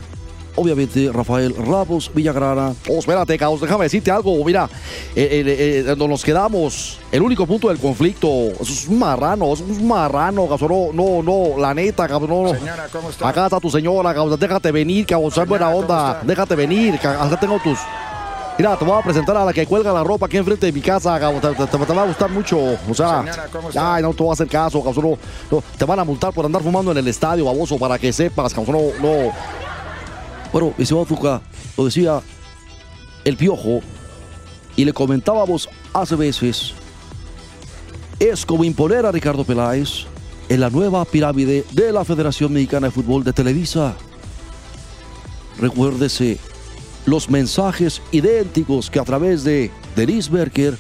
obviamente, 0.56 1.10
Rafael 1.12 1.56
Ramos 1.56 2.12
Villagrana. 2.14 2.74
Oh, 2.90 3.00
espérate, 3.00 3.38
Caos, 3.38 3.62
déjame 3.62 3.86
decirte 3.86 4.12
algo. 4.12 4.44
Mira, 4.44 4.70
eh, 5.16 5.44
eh, 5.46 5.86
eh, 5.88 5.96
nos 6.08 6.24
quedamos. 6.24 7.00
El 7.12 7.22
único 7.22 7.46
punto 7.46 7.70
del 7.70 7.78
conflicto. 7.80 8.28
Eso 8.60 8.64
es 8.74 8.88
un 8.88 9.00
marrano, 9.00 9.54
es 9.54 9.62
un 9.62 9.88
marrano, 9.88 10.48
Caos. 10.48 10.62
No, 10.62 10.90
no, 10.94 11.22
no, 11.24 11.58
la 11.60 11.74
neta, 11.74 12.08
Caos. 12.08 12.22
No, 12.28 12.44
no. 12.44 12.54
Señora, 12.54 12.88
¿cómo 12.92 13.10
está? 13.10 13.28
Acá 13.28 13.46
está 13.46 13.60
tu 13.60 13.70
señora, 13.70 14.14
Caos. 14.14 14.40
Déjate 14.40 14.72
venir, 14.72 15.06
Caos. 15.06 15.38
Es 15.38 15.48
buena 15.48 15.68
¿cómo 15.68 15.80
onda. 15.80 16.22
Déjate 16.24 16.56
venir. 16.56 16.96
Acá 16.96 17.38
tengo 17.40 17.60
tus. 17.60 17.80
Mira, 18.58 18.78
te 18.78 18.86
voy 18.86 19.00
a 19.00 19.02
presentar 19.02 19.36
a 19.38 19.46
la 19.46 19.54
que 19.54 19.66
cuelga 19.66 19.92
la 19.92 20.04
ropa 20.04 20.28
aquí 20.28 20.38
enfrente 20.38 20.68
de 20.68 20.72
mi 20.72 20.82
casa. 20.82 21.18
Te, 21.20 21.48
te- 21.56 21.66
te- 21.66 21.86
te 21.86 21.94
va 21.94 22.04
a 22.04 22.06
gustar 22.06 22.30
mucho. 22.30 22.60
O 22.60 22.94
sea, 22.94 23.22
Señora, 23.22 23.48
¿cómo 23.52 23.70
está? 23.70 23.96
ay, 23.96 24.04
no 24.04 24.14
te 24.14 24.22
voy 24.22 24.30
a 24.30 24.34
hacer 24.34 24.48
caso, 24.48 24.84
Caos. 24.84 24.98
No, 24.98 25.18
no, 25.50 25.64
te 25.78 25.86
van 25.86 26.00
a 26.00 26.04
multar 26.04 26.32
por 26.34 26.46
andar 26.46 26.62
fumando 26.62 26.92
en 26.92 26.98
el 26.98 27.08
estadio, 27.08 27.46
baboso, 27.46 27.78
para 27.80 27.98
que 27.98 28.14
sepas, 28.14 28.54
Caos. 28.54 28.68
No, 28.68 28.80
no. 29.02 29.32
Bueno, 30.52 30.74
mi 30.78 30.84
estimado 30.84 31.42
lo 31.78 31.86
decía 31.86 32.22
el 33.24 33.38
piojo 33.38 33.80
y 34.76 34.84
le 34.84 34.92
comentábamos 34.92 35.70
hace 35.94 36.16
veces, 36.16 36.74
es 38.20 38.46
como 38.46 38.64
imponer 38.64 39.06
a 39.06 39.12
Ricardo 39.12 39.46
Peláez 39.46 40.06
en 40.50 40.60
la 40.60 40.70
nueva 40.70 41.06
pirámide 41.06 41.64
de 41.72 41.92
la 41.94 42.04
Federación 42.04 42.52
Mexicana 42.52 42.88
de 42.88 42.92
Fútbol 42.92 43.24
de 43.24 43.32
Televisa. 43.32 43.96
Recuérdese 45.60 46.38
los 47.06 47.30
mensajes 47.30 48.02
idénticos 48.12 48.90
que 48.90 49.00
a 49.00 49.04
través 49.04 49.44
de 49.44 49.72
Denise 49.96 50.30
Berker 50.30 50.78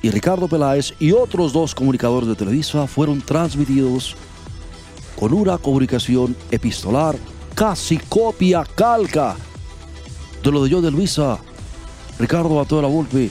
y 0.00 0.10
Ricardo 0.10 0.46
Peláez 0.46 0.94
y 1.00 1.10
otros 1.10 1.52
dos 1.52 1.74
comunicadores 1.74 2.28
de 2.28 2.36
Televisa 2.36 2.86
fueron 2.86 3.20
transmitidos 3.20 4.14
con 5.18 5.32
una 5.32 5.58
comunicación 5.58 6.36
epistolar 6.50 7.16
casi 7.56 7.96
copia 7.96 8.66
calca 8.74 9.34
de 10.44 10.52
lo 10.52 10.62
de 10.62 10.70
yo 10.70 10.82
de 10.82 10.90
Luisa. 10.90 11.38
Ricardo 12.18 12.50
mató 12.50 12.80
la 12.82 12.88
golpe. 12.88 13.30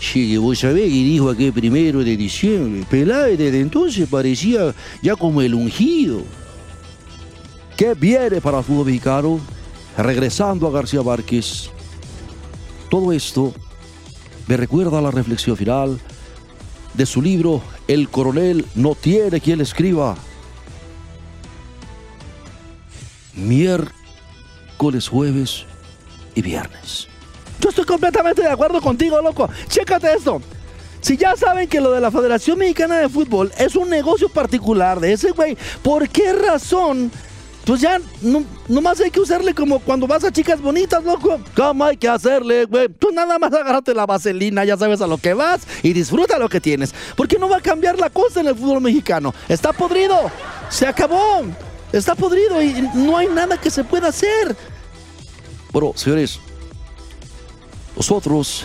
Sí, 0.00 0.36
vos 0.36 0.60
sabés 0.60 0.84
que 0.84 0.90
dijo 0.90 1.28
aquel 1.28 1.52
primero 1.52 2.04
de 2.04 2.16
diciembre. 2.16 2.86
Peláez 2.88 3.36
desde 3.36 3.60
entonces 3.60 4.08
parecía 4.08 4.72
ya 5.02 5.16
como 5.16 5.42
el 5.42 5.54
ungido. 5.54 6.22
¿Qué 7.76 7.94
viene 7.94 8.40
para 8.40 8.58
el 8.58 8.64
fútbol 8.64 8.86
mexicano? 8.86 9.40
Regresando 9.96 10.68
a 10.68 10.70
García 10.70 11.02
Márquez. 11.02 11.70
Todo 12.88 13.12
esto 13.12 13.52
me 14.46 14.56
recuerda 14.56 15.00
a 15.00 15.02
la 15.02 15.10
reflexión 15.10 15.56
final 15.56 15.98
de 16.94 17.06
su 17.06 17.20
libro 17.20 17.60
El 17.88 18.08
coronel 18.08 18.64
no 18.76 18.94
tiene 18.94 19.40
quien 19.40 19.58
le 19.58 19.64
escriba. 19.64 20.16
Miércoles, 23.38 25.08
jueves 25.08 25.64
y 26.34 26.42
viernes. 26.42 27.08
Yo 27.60 27.70
estoy 27.70 27.84
completamente 27.84 28.42
de 28.42 28.48
acuerdo 28.48 28.80
contigo, 28.80 29.20
loco. 29.20 29.48
Chécate 29.68 30.12
esto. 30.12 30.40
Si 31.00 31.16
ya 31.16 31.36
saben 31.36 31.68
que 31.68 31.80
lo 31.80 31.92
de 31.92 32.00
la 32.00 32.10
Federación 32.10 32.58
Mexicana 32.58 32.98
de 32.98 33.08
Fútbol 33.08 33.52
es 33.58 33.76
un 33.76 33.88
negocio 33.88 34.28
particular 34.28 35.00
de 35.00 35.12
ese 35.12 35.30
güey, 35.30 35.56
¿por 35.82 36.08
qué 36.08 36.32
razón? 36.32 37.10
Pues 37.64 37.82
ya 37.82 38.00
no, 38.22 38.44
nomás 38.66 38.98
hay 39.00 39.10
que 39.10 39.20
usarle 39.20 39.54
como 39.54 39.78
cuando 39.80 40.06
vas 40.06 40.24
a 40.24 40.32
chicas 40.32 40.60
bonitas, 40.60 41.04
loco. 41.04 41.38
¿Cómo 41.54 41.84
hay 41.84 41.96
que 41.96 42.08
hacerle, 42.08 42.64
güey? 42.64 42.88
Tú 42.88 43.10
nada 43.12 43.38
más 43.38 43.52
agárrate 43.52 43.94
la 43.94 44.06
vaselina, 44.06 44.64
ya 44.64 44.76
sabes 44.76 45.00
a 45.02 45.06
lo 45.06 45.18
que 45.18 45.34
vas 45.34 45.60
y 45.82 45.92
disfruta 45.92 46.38
lo 46.38 46.48
que 46.48 46.60
tienes. 46.60 46.94
¿Por 47.14 47.28
qué 47.28 47.38
no 47.38 47.48
va 47.48 47.58
a 47.58 47.60
cambiar 47.60 47.98
la 47.98 48.10
cosa 48.10 48.40
en 48.40 48.48
el 48.48 48.56
fútbol 48.56 48.80
mexicano? 48.80 49.34
Está 49.48 49.72
podrido. 49.72 50.30
Se 50.70 50.86
acabó. 50.86 51.44
Está 51.92 52.14
podrido 52.14 52.62
y 52.62 52.88
no 52.94 53.16
hay 53.16 53.28
nada 53.28 53.58
que 53.58 53.70
se 53.70 53.82
pueda 53.82 54.08
hacer. 54.08 54.56
Bueno, 55.72 55.92
señores, 55.94 56.38
nosotros 57.96 58.64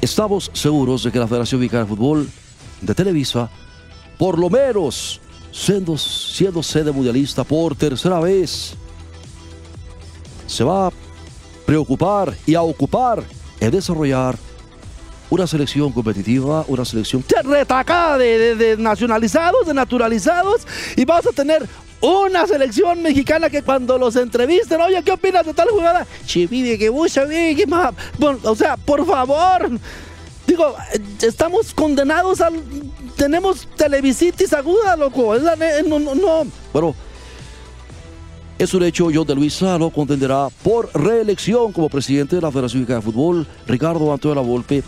estamos 0.00 0.50
seguros 0.54 1.02
de 1.04 1.12
que 1.12 1.18
la 1.18 1.26
Federación 1.26 1.60
Mexicana 1.60 1.84
de 1.84 1.88
Fútbol 1.88 2.28
de 2.80 2.94
Televisa, 2.94 3.50
por 4.18 4.38
lo 4.38 4.48
menos 4.48 5.20
siendo, 5.52 5.98
siendo 5.98 6.62
sede 6.62 6.92
mundialista 6.92 7.42
por 7.44 7.74
tercera 7.74 8.20
vez, 8.20 8.74
se 10.46 10.64
va 10.64 10.86
a 10.86 10.92
preocupar 11.66 12.34
y 12.46 12.54
a 12.54 12.62
ocupar 12.62 13.22
en 13.60 13.70
desarrollar 13.70 14.38
una 15.30 15.46
selección 15.46 15.92
competitiva, 15.92 16.64
una 16.68 16.84
selección 16.84 17.24
retacada 17.44 18.18
de, 18.18 18.54
de- 18.54 18.76
nacionalizados, 18.76 19.66
de 19.66 19.74
naturalizados, 19.74 20.66
y 20.96 21.04
vas 21.04 21.26
a 21.26 21.30
tener 21.32 21.66
una 22.00 22.46
selección 22.46 23.02
mexicana 23.02 23.50
que 23.50 23.62
cuando 23.62 23.98
los 23.98 24.14
entrevisten, 24.16 24.80
oye, 24.80 25.02
¿qué 25.02 25.10
opinas 25.12 25.44
de 25.44 25.52
tal 25.52 25.68
jugada? 25.68 26.06
Che, 26.26 26.46
vive 26.46 26.78
que 26.78 26.90
sabés 27.08 27.56
que 27.56 27.66
o 28.44 28.54
sea, 28.54 28.76
por 28.76 29.04
favor. 29.04 29.70
Digo, 30.46 30.74
estamos 31.20 31.74
condenados 31.74 32.40
al. 32.40 32.54
Tenemos 33.16 33.66
televisitis 33.76 34.52
aguda, 34.52 34.96
loco. 34.96 35.34
Es 35.34 35.42
la 35.42 35.56
no, 35.86 35.98
no, 35.98 36.14
no. 36.14 36.46
Bueno, 36.72 36.94
es 38.58 38.72
un 38.72 38.82
hecho, 38.84 39.08
John 39.12 39.26
de 39.26 39.34
Luisa 39.34 39.76
lo 39.76 39.90
contenderá 39.90 40.48
por 40.62 40.90
reelección 40.94 41.72
como 41.72 41.88
presidente 41.88 42.36
de 42.36 42.42
la 42.42 42.50
Federación 42.50 42.80
Mexicana 42.82 43.00
de 43.00 43.04
Fútbol. 43.12 43.46
Ricardo 43.66 44.12
Antonio 44.12 44.34
La 44.36 44.40
Volpe 44.40 44.82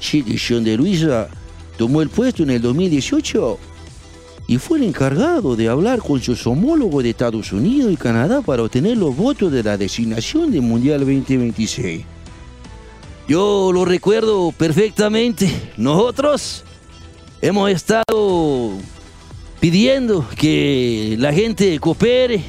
Que 0.00 0.38
John 0.38 0.64
de 0.64 0.76
Luisa 0.76 1.28
tomó 1.76 2.02
el 2.02 2.08
puesto 2.08 2.42
en 2.42 2.50
el 2.50 2.62
2018. 2.62 3.58
y 4.46 4.56
fue 4.58 4.78
el 4.78 4.84
encargado 4.84 5.56
de 5.56 5.68
hablar 5.68 5.98
con 5.98 6.22
sus 6.22 6.46
homólogos 6.46 7.02
de 7.02 7.10
Estados 7.10 7.52
Unidos 7.52 7.92
y 7.92 7.96
Canadá 7.96 8.40
para 8.40 8.62
obtener 8.62 8.96
los 8.96 9.14
votos 9.14 9.52
de 9.52 9.62
la 9.62 9.76
designación 9.76 10.50
del 10.50 10.62
Mundial 10.62 11.00
2026. 11.00 12.04
Yo 13.28 13.70
lo 13.74 13.84
recuerdo 13.84 14.52
perfectamente. 14.52 15.50
Nosotros 15.76 16.64
hemos 17.42 17.70
estado 17.70 18.72
pidiendo 19.60 20.26
que 20.34 21.16
la 21.18 21.32
gente 21.32 21.78
coopere 21.78 22.42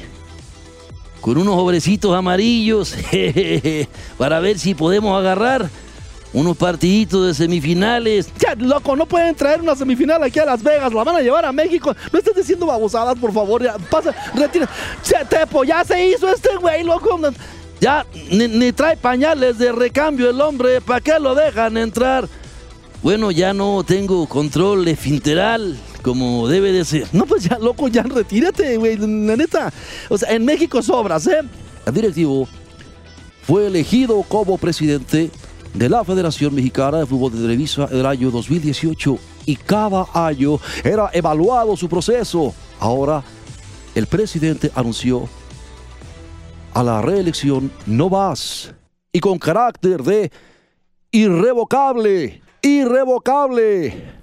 con 1.20 1.36
unos 1.36 1.56
obrecitos 1.56 2.16
amarillos 2.16 2.94
para 4.18 4.40
ver 4.40 4.58
si 4.58 4.74
podemos 4.74 5.18
agarrar 5.18 5.68
unos 6.32 6.56
partiditos 6.56 7.26
de 7.26 7.34
semifinales. 7.34 8.28
Ya, 8.38 8.54
loco, 8.54 8.96
no 8.96 9.06
pueden 9.06 9.34
traer 9.34 9.60
una 9.60 9.74
semifinal 9.74 10.22
aquí 10.22 10.38
a 10.38 10.44
Las 10.44 10.62
Vegas, 10.62 10.92
la 10.92 11.04
van 11.04 11.16
a 11.16 11.20
llevar 11.20 11.44
a 11.44 11.52
México. 11.52 11.94
No 12.12 12.18
estés 12.18 12.34
diciendo 12.34 12.66
babosadas, 12.66 13.18
por 13.18 13.32
favor, 13.32 13.62
ya, 13.62 13.76
pasa, 13.78 14.14
retira. 14.34 14.68
Che, 15.02 15.24
Tepo, 15.28 15.64
ya 15.64 15.84
se 15.84 16.08
hizo 16.08 16.28
este 16.32 16.56
güey, 16.56 16.84
loco. 16.84 17.18
Ya, 17.80 18.04
ni, 18.30 18.46
ni 18.46 18.72
trae 18.72 18.96
pañales 18.96 19.58
de 19.58 19.72
recambio 19.72 20.28
el 20.28 20.40
hombre, 20.40 20.80
¿para 20.80 21.00
qué 21.00 21.18
lo 21.18 21.34
dejan 21.34 21.76
entrar? 21.76 22.28
Bueno, 23.02 23.30
ya 23.30 23.54
no 23.54 23.82
tengo 23.82 24.26
control 24.28 24.86
esfinteral 24.86 25.78
como 26.02 26.48
debe 26.48 26.72
de 26.72 26.84
ser. 26.84 27.06
No, 27.12 27.24
pues 27.24 27.44
ya, 27.44 27.58
loco, 27.58 27.88
ya 27.88 28.02
retírate, 28.02 28.76
güey, 28.76 28.96
la 28.96 29.36
neta. 29.36 29.72
O 30.08 30.18
sea, 30.18 30.30
en 30.30 30.44
México 30.44 30.82
sobras, 30.82 31.26
¿eh? 31.26 31.40
El 31.86 31.94
directivo 31.94 32.46
fue 33.42 33.66
elegido 33.66 34.22
como 34.22 34.58
presidente 34.58 35.30
de 35.74 35.88
la 35.88 36.04
Federación 36.04 36.54
Mexicana 36.54 36.98
de 36.98 37.06
Fútbol 37.06 37.32
de 37.32 37.38
Televisa 37.38 37.88
en 37.90 37.98
el 37.98 38.06
año 38.06 38.30
2018 38.30 39.18
y 39.46 39.56
cada 39.56 40.06
año 40.12 40.58
era 40.82 41.10
evaluado 41.12 41.76
su 41.76 41.88
proceso. 41.88 42.54
Ahora, 42.78 43.22
el 43.94 44.06
presidente 44.06 44.70
anunció 44.74 45.28
a 46.74 46.82
la 46.82 47.02
reelección 47.02 47.70
no 47.86 48.08
más 48.08 48.72
y 49.12 49.20
con 49.20 49.38
carácter 49.38 50.02
de 50.02 50.30
irrevocable, 51.10 52.42
irrevocable. 52.62 54.20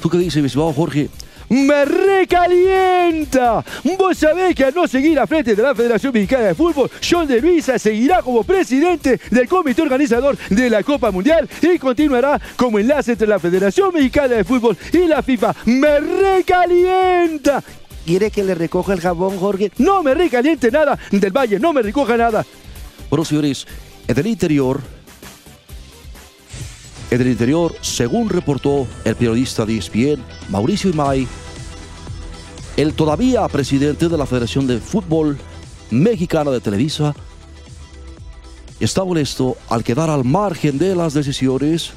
¿Tú 0.00 0.08
qué 0.08 0.18
dices, 0.18 0.40
mi 0.40 0.46
estimado 0.46 0.72
Jorge? 0.72 1.08
¡Me 1.48 1.84
recalienta! 1.84 3.64
Vos 3.98 4.18
sabés 4.18 4.54
que 4.54 4.64
al 4.64 4.74
no 4.74 4.86
seguir 4.86 5.18
a 5.18 5.26
frente 5.26 5.54
de 5.54 5.62
la 5.62 5.74
Federación 5.74 6.12
Mexicana 6.12 6.44
de 6.46 6.54
Fútbol, 6.54 6.90
John 7.08 7.26
de 7.26 7.40
Luisa 7.40 7.78
seguirá 7.78 8.22
como 8.22 8.44
presidente 8.44 9.18
del 9.30 9.48
comité 9.48 9.82
organizador 9.82 10.36
de 10.50 10.70
la 10.70 10.82
Copa 10.82 11.10
Mundial 11.10 11.48
y 11.62 11.78
continuará 11.78 12.40
como 12.56 12.78
enlace 12.78 13.12
entre 13.12 13.28
la 13.28 13.38
Federación 13.38 13.94
Mexicana 13.94 14.34
de 14.34 14.44
Fútbol 14.44 14.76
y 14.92 15.06
la 15.06 15.22
FIFA. 15.22 15.54
¡Me 15.66 16.00
recalienta! 16.00 17.62
¿Quiere 18.04 18.30
que 18.30 18.42
le 18.42 18.54
recoja 18.54 18.92
el 18.92 19.00
jabón, 19.00 19.38
Jorge? 19.38 19.70
No 19.78 20.02
me 20.02 20.14
recaliente 20.14 20.70
nada 20.70 20.98
del 21.10 21.30
Valle, 21.30 21.58
no 21.58 21.72
me 21.72 21.82
recoja 21.82 22.16
nada. 22.16 22.44
Bueno, 23.10 23.24
señores, 23.24 23.66
en 24.06 24.18
el 24.18 24.26
interior, 24.26 24.80
en 27.10 27.20
el 27.20 27.28
interior, 27.28 27.74
según 27.80 28.28
reportó 28.28 28.86
el 29.04 29.14
periodista 29.16 29.64
de 29.64 29.78
ESPN, 29.78 30.22
Mauricio 30.48 30.90
Imay, 30.90 31.26
el 32.76 32.94
todavía 32.94 33.46
presidente 33.48 34.08
de 34.08 34.18
la 34.18 34.26
Federación 34.26 34.66
de 34.66 34.78
Fútbol 34.78 35.38
Mexicana 35.90 36.50
de 36.50 36.60
Televisa, 36.60 37.14
está 38.78 39.04
molesto 39.04 39.56
al 39.68 39.82
quedar 39.82 40.10
al 40.10 40.24
margen 40.24 40.78
de 40.78 40.94
las 40.94 41.14
decisiones 41.14 41.92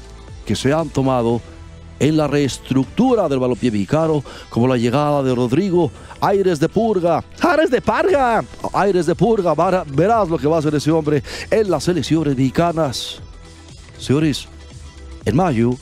que 0.46 0.56
se 0.56 0.72
han 0.72 0.88
tomado 0.88 1.40
en 2.00 2.16
la 2.16 2.26
reestructura 2.26 3.28
del 3.28 3.38
balompié 3.38 3.70
mexicano, 3.70 4.24
como 4.48 4.66
la 4.66 4.76
llegada 4.76 5.22
de 5.22 5.34
Rodrigo 5.34 5.92
Aires 6.20 6.58
de 6.58 6.68
Purga. 6.68 7.22
¡Ares 7.40 7.70
de 7.70 7.80
Parga! 7.80 8.42
Aires 8.72 9.06
de 9.06 9.14
Purga, 9.14 9.54
verás 9.86 10.28
lo 10.28 10.36
que 10.36 10.48
va 10.48 10.56
a 10.56 10.58
hacer 10.58 10.74
ese 10.74 10.90
hombre 10.90 11.22
en 11.48 11.70
las 11.70 11.84
selecciones 11.84 12.36
mexicanas. 12.36 13.20
Señores, 13.98 14.48
en 15.24 15.36
mayo 15.36 15.76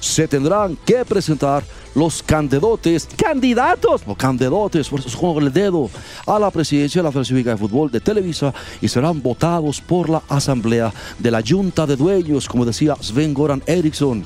se 0.00 0.28
tendrán 0.28 0.76
que 0.84 1.04
presentar 1.04 1.64
los 1.94 2.22
candidatos, 2.22 3.08
¡Candidatos! 3.16 4.02
candidatos, 4.18 4.88
por 4.88 5.00
eso 5.00 5.38
el 5.38 5.52
dedo, 5.52 5.88
a 6.26 6.38
la 6.38 6.50
presidencia 6.50 7.00
de 7.00 7.04
la 7.04 7.12
Federación 7.12 7.42
de 7.42 7.56
Fútbol 7.56 7.90
de 7.90 8.00
Televisa 8.00 8.52
y 8.82 8.88
serán 8.88 9.22
votados 9.22 9.80
por 9.80 10.10
la 10.10 10.22
asamblea 10.28 10.92
de 11.18 11.30
la 11.30 11.42
Junta 11.46 11.86
de 11.86 11.96
Dueños, 11.96 12.48
como 12.48 12.66
decía 12.66 12.96
Sven 13.00 13.32
Goran 13.32 13.62
Eriksson. 13.66 14.24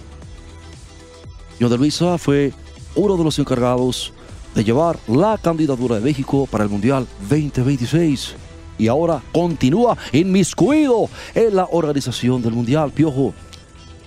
John 1.61 1.71
de 1.71 1.79
Luisa 1.79 2.19
fue 2.19 2.53
uno 2.95 3.17
de 3.17 3.25
los 3.25 3.39
encargados 3.39 4.13
de 4.55 4.65
llevar 4.65 4.99
la 5.07 5.39
candidatura 5.39 5.97
de 5.97 6.01
México 6.01 6.49
para 6.51 6.65
el 6.65 6.71
Mundial 6.71 7.07
2026 7.29 8.35
y 8.79 8.89
ahora 8.89 9.23
continúa 9.33 9.97
inmiscuido 10.13 11.09
en 11.35 11.57
la 11.57 11.69
organización 11.71 12.43
del 12.43 12.55
Mundial, 12.55 12.91
Piojo. 12.93 13.35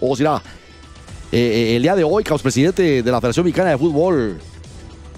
O 0.02 0.16
sea, 0.16 0.42
eh, 1.32 1.38
eh, 1.72 1.76
el 1.78 1.84
día 1.84 1.96
de 1.96 2.04
hoy, 2.04 2.24
caos 2.24 2.42
presidente 2.42 3.02
de 3.04 3.12
la 3.12 3.22
Federación 3.22 3.46
Mexicana 3.46 3.70
de 3.70 3.78
Fútbol, 3.78 4.38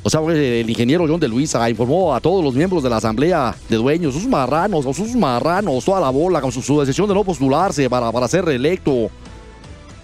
o 0.04 0.10
sea, 0.10 0.20
pues, 0.20 0.38
el 0.38 0.70
ingeniero 0.70 1.06
John 1.08 1.20
de 1.20 1.28
Luisa 1.30 1.68
informó 1.70 2.14
a 2.14 2.20
todos 2.20 2.44
los 2.44 2.54
miembros 2.54 2.84
de 2.84 2.90
la 2.90 2.98
asamblea 2.98 3.56
de 3.70 3.76
dueños, 3.78 4.14
sus 4.14 4.28
marranos, 4.28 4.86
o 4.86 4.94
sus 4.94 5.16
marranos, 5.16 5.86
toda 5.86 6.02
la 6.02 6.10
bola, 6.10 6.42
con 6.42 6.52
su, 6.52 6.80
decisión 6.82 7.08
de 7.08 7.14
no 7.14 7.24
postularse 7.24 7.90
para, 7.90 8.12
para 8.12 8.28
ser 8.28 8.44
reelecto 8.44 9.10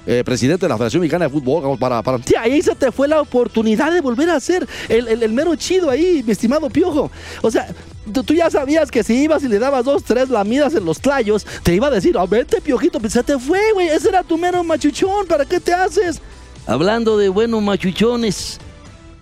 eh, 0.07 0.23
presidente 0.23 0.65
de 0.65 0.69
la 0.69 0.77
Federación 0.77 1.01
Mexicana 1.01 1.25
de 1.25 1.31
Fútbol, 1.31 1.77
para, 1.77 2.01
para 2.01 2.17
Tía, 2.17 2.41
ahí 2.41 2.61
se 2.61 2.73
te 2.75 2.91
fue 2.93 3.07
la 3.09 3.19
oportunidad 3.21 3.91
de 3.91 3.99
volver 3.99 4.29
a 4.29 4.39
ser 4.39 4.65
el- 4.87 5.07
el 5.21 5.33
mero 5.33 5.53
chido 5.55 5.89
ahí, 5.89 6.23
mi 6.25 6.31
estimado 6.31 6.69
Piojo. 6.69 7.11
O 7.41 7.51
sea, 7.51 7.67
tú, 8.13 8.23
tú 8.23 8.33
ya 8.33 8.49
sabías 8.49 8.91
que 8.91 9.03
si 9.03 9.23
ibas 9.23 9.43
y 9.43 9.47
le 9.47 9.59
dabas 9.59 9.85
dos, 9.85 10.03
tres 10.03 10.29
lamidas 10.29 10.73
en 10.75 10.85
los 10.85 10.99
tlayos, 10.99 11.45
te 11.63 11.73
iba 11.73 11.87
a 11.87 11.91
decir, 11.91 12.17
oh, 12.17 12.27
vete, 12.27 12.61
Piojito, 12.61 12.99
pues 12.99 13.13
se 13.13 13.23
te 13.23 13.37
fue, 13.37 13.71
güey, 13.73 13.87
ese 13.87 14.09
era 14.09 14.23
tu 14.23 14.37
mero 14.37 14.63
machuchón, 14.63 15.25
¿para 15.27 15.45
qué 15.45 15.59
te 15.59 15.73
haces? 15.73 16.21
Hablando 16.65 17.17
de 17.17 17.29
buenos 17.29 17.61
machuchones, 17.61 18.59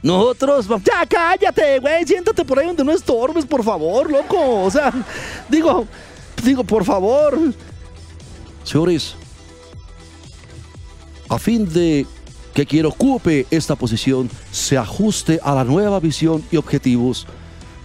nosotros 0.01 0.67
vamos... 0.67 0.85
Ya, 0.85 1.05
cállate, 1.05 1.79
güey, 1.79 2.05
siéntate 2.05 2.45
por 2.45 2.59
ahí 2.59 2.67
donde 2.67 2.83
no 2.83 2.91
estorbes, 2.91 3.45
por 3.45 3.63
favor, 3.63 4.09
loco. 4.09 4.63
O 4.63 4.71
sea, 4.71 4.93
digo, 5.49 5.87
digo, 6.43 6.63
por 6.63 6.85
favor. 6.85 7.37
Señores, 8.63 9.15
a 11.29 11.39
fin 11.39 11.67
de 11.71 12.05
que 12.53 12.65
quien 12.65 12.85
ocupe 12.85 13.45
esta 13.51 13.75
posición 13.75 14.29
se 14.51 14.77
ajuste 14.77 15.39
a 15.43 15.53
la 15.53 15.63
nueva 15.63 15.99
visión 15.99 16.43
y 16.51 16.57
objetivos 16.57 17.27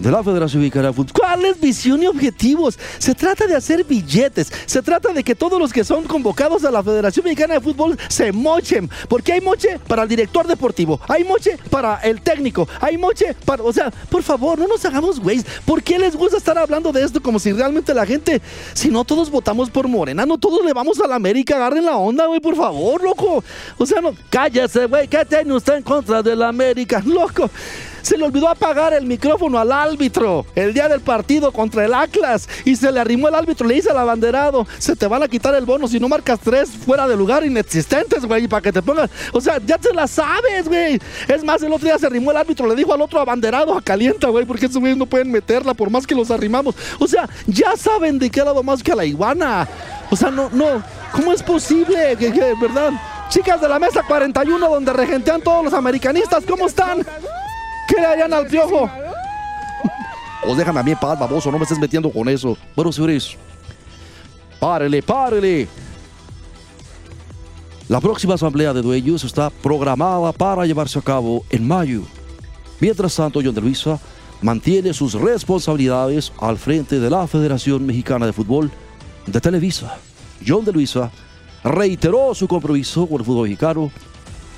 de 0.03 0.11
la 0.11 0.23
Federación 0.23 0.63
Mexicana 0.63 0.89
de 0.89 0.93
Fútbol. 0.95 1.13
¿Cuál 1.19 1.45
es 1.45 1.61
visión 1.61 2.03
y 2.03 2.07
objetivos? 2.07 2.79
Se 2.99 3.15
trata 3.15 3.47
de 3.47 3.55
hacer 3.55 3.85
billetes. 3.85 4.53
Se 4.67 4.83
trata 4.83 5.13
de 5.13 5.23
que 5.23 5.35
todos 5.35 5.59
los 5.59 5.73
que 5.73 5.85
son 5.85 6.05
convocados 6.05 6.65
a 6.65 6.71
la 6.71 6.83
Federación 6.83 7.25
Mexicana 7.25 7.55
de 7.55 7.61
Fútbol 7.61 7.99
se 8.09 8.33
mochen. 8.33 8.91
Porque 9.09 9.33
hay 9.33 9.41
moche 9.41 9.79
para 9.87 10.03
el 10.03 10.09
director 10.09 10.47
deportivo, 10.47 11.01
hay 11.09 11.25
moche 11.25 11.57
para 11.71 11.97
el 12.01 12.21
técnico, 12.21 12.69
hay 12.81 12.99
moche 12.99 13.35
para. 13.45 13.63
O 13.63 13.73
sea, 13.73 13.91
por 14.11 14.23
favor, 14.23 14.59
no 14.59 14.67
nos 14.67 14.85
hagamos 14.85 15.21
güeyes. 15.21 15.47
¿Por 15.65 15.83
qué 15.83 15.99
les 15.99 16.17
gusta 16.17 16.37
estar 16.37 16.59
hablando 16.59 16.93
de 16.93 17.03
esto 17.03 17.23
como 17.23 17.39
si 17.39 17.53
realmente 17.53 17.95
la 17.95 18.07
gente. 18.07 18.43
Si 18.75 18.89
no 18.89 19.05
todos 19.05 19.31
votamos 19.31 19.71
por 19.71 19.89
Morena, 19.89 20.27
no 20.27 20.39
todos 20.39 20.65
le 20.65 20.73
vamos 20.73 21.01
a 21.01 21.07
la 21.07 21.15
América, 21.15 21.57
agarren 21.57 21.85
la 21.85 21.97
onda, 21.97 22.27
güey, 22.27 22.41
por 22.41 22.57
favor, 22.57 23.03
loco. 23.03 23.45
O 23.79 23.87
sea, 23.87 24.01
no. 24.01 24.15
Cállese, 24.31 24.87
güey, 24.87 25.09
¿qué 25.09 25.25
tiene 25.25 25.53
usted 25.55 25.75
en 25.75 25.83
contra 25.83 26.23
de 26.23 26.35
la 26.35 26.49
América? 26.49 27.03
Loco, 27.05 27.51
se 28.03 28.17
le 28.17 28.25
olvidó 28.25 28.49
apagar 28.49 28.93
el 28.93 29.07
micrófono 29.07 29.59
al 29.59 29.73
árbitro 29.73 30.45
el 30.55 30.75
día 30.75 30.89
del 30.89 31.01
partido 31.01 31.53
contra 31.53 31.85
el 31.85 31.95
Atlas 31.95 32.49
y 32.65 32.77
se 32.77 32.91
le 32.93 33.01
arrimó 33.01 33.29
el 33.29 33.35
árbitro, 33.35 33.67
le 33.67 33.75
dice 33.75 33.91
al 33.91 33.99
abanderado, 33.99 34.67
se 34.79 34.97
te 34.97 35.07
van 35.07 35.23
a 35.23 35.29
quitar 35.29 35.55
el 35.55 35.65
bono 35.65 35.89
si 35.89 35.99
no 35.99 36.09
marcas 36.09 36.41
tres 36.41 36.71
fuera 36.71 37.07
de 37.07 37.17
lugar 37.17 37.45
inexistentes, 37.45 38.25
güey, 38.25 38.49
para 38.49 38.61
que 38.61 38.73
te 38.73 38.83
pongas, 38.83 39.11
o 39.33 39.41
sea, 39.41 39.59
ya 39.65 39.79
te 39.79 39.93
la 39.93 40.07
sabes, 40.07 40.69
güey. 40.69 41.01
Es 41.29 41.45
más, 41.45 41.63
el 41.63 41.73
otro 41.73 41.87
día 41.87 41.99
se 41.99 42.07
arrimó 42.07 42.31
el 42.31 42.37
árbitro, 42.37 42.67
le 42.67 42.75
dijo 42.75 42.93
al 42.93 43.01
otro 43.01 43.21
abanderado 43.21 43.77
a 43.77 43.83
calienta, 43.83 44.29
güey, 44.29 44.45
porque 44.45 44.67
esos 44.67 44.79
güeyes 44.79 44.97
no 44.97 45.07
pueden 45.07 45.31
meterla 45.31 45.75
por 45.75 45.91
más 45.91 46.07
que 46.07 46.15
los 46.15 46.31
arrimamos. 46.31 46.75
O 46.99 47.07
sea, 47.07 47.29
ya 47.47 47.77
saben 47.77 48.19
de 48.19 48.31
qué 48.31 48.43
lado 48.45 48.63
más 48.63 48.83
que 48.83 48.93
a 48.93 48.97
la 48.97 49.05
iguana. 49.05 49.69
O 50.11 50.17
sea, 50.17 50.31
no, 50.31 50.51
no, 50.53 50.83
¿cómo 51.13 51.33
es 51.33 51.43
posible 51.43 52.17
que, 52.19 52.33
que, 52.33 52.55
verdad? 52.61 52.93
Chicas 53.29 53.61
de 53.61 53.69
la 53.69 53.79
mesa 53.79 54.03
41 54.07 54.69
donde 54.69 54.93
regentean 54.93 55.41
todos 55.41 55.65
los 55.65 55.73
americanistas, 55.73 56.45
¿cómo 56.47 56.67
están? 56.67 57.05
¿Qué 57.93 58.01
le 58.01 58.07
harían 58.07 58.33
al 58.33 58.47
piojo? 58.47 58.91
Os 60.49 60.57
déjame 60.57 60.81
a 60.81 60.83
mí 60.83 60.93
en 60.93 60.99
paz, 60.99 61.19
baboso, 61.19 61.53
no 61.53 61.59
me 61.59 61.65
estés 61.65 61.79
metiendo 61.79 62.11
con 62.11 62.27
eso. 62.27 62.57
Bueno, 62.75 62.91
señores, 62.91 63.37
párele, 64.59 65.03
párele. 65.03 65.69
La 67.89 68.01
próxima 68.01 68.35
asamblea 68.35 68.73
de 68.73 68.81
dueños 68.81 69.25
está 69.25 69.51
programada 69.51 70.33
para 70.33 70.65
llevarse 70.65 70.99
a 70.99 71.03
cabo 71.03 71.45
en 71.51 71.69
mayo. 71.69 72.03
Mientras 72.81 73.15
tanto, 73.15 73.41
John 73.45 73.55
de 73.55 73.61
Luisa 73.61 74.01
mantiene 74.41 74.95
sus 74.95 75.13
responsabilidades 75.13 76.33
al 76.41 76.57
frente 76.57 76.99
de 76.99 77.11
la 77.11 77.27
Federación 77.27 77.85
Mexicana 77.85 78.25
de 78.25 78.33
Fútbol 78.33 78.71
de 79.27 79.39
Televisa. 79.39 79.99
John 80.45 80.65
de 80.65 80.73
Luisa 80.73 81.11
reiteró 81.63 82.35
su 82.35 82.49
compromiso 82.49 83.07
con 83.07 83.19
el 83.19 83.27
fútbol 83.27 83.49
mexicano, 83.49 83.93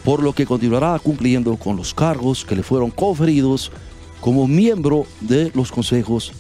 por 0.04 0.22
lo 0.22 0.32
que 0.32 0.46
continuará 0.46 0.98
cumpliendo 0.98 1.56
con 1.56 1.76
los 1.76 1.94
cargos 1.94 2.44
que 2.44 2.54
le 2.54 2.62
fueron 2.62 2.90
conferidos 2.90 3.72
como 4.20 4.46
miembro 4.46 5.06
de 5.20 5.50
los 5.54 5.72
consejos 5.72 6.32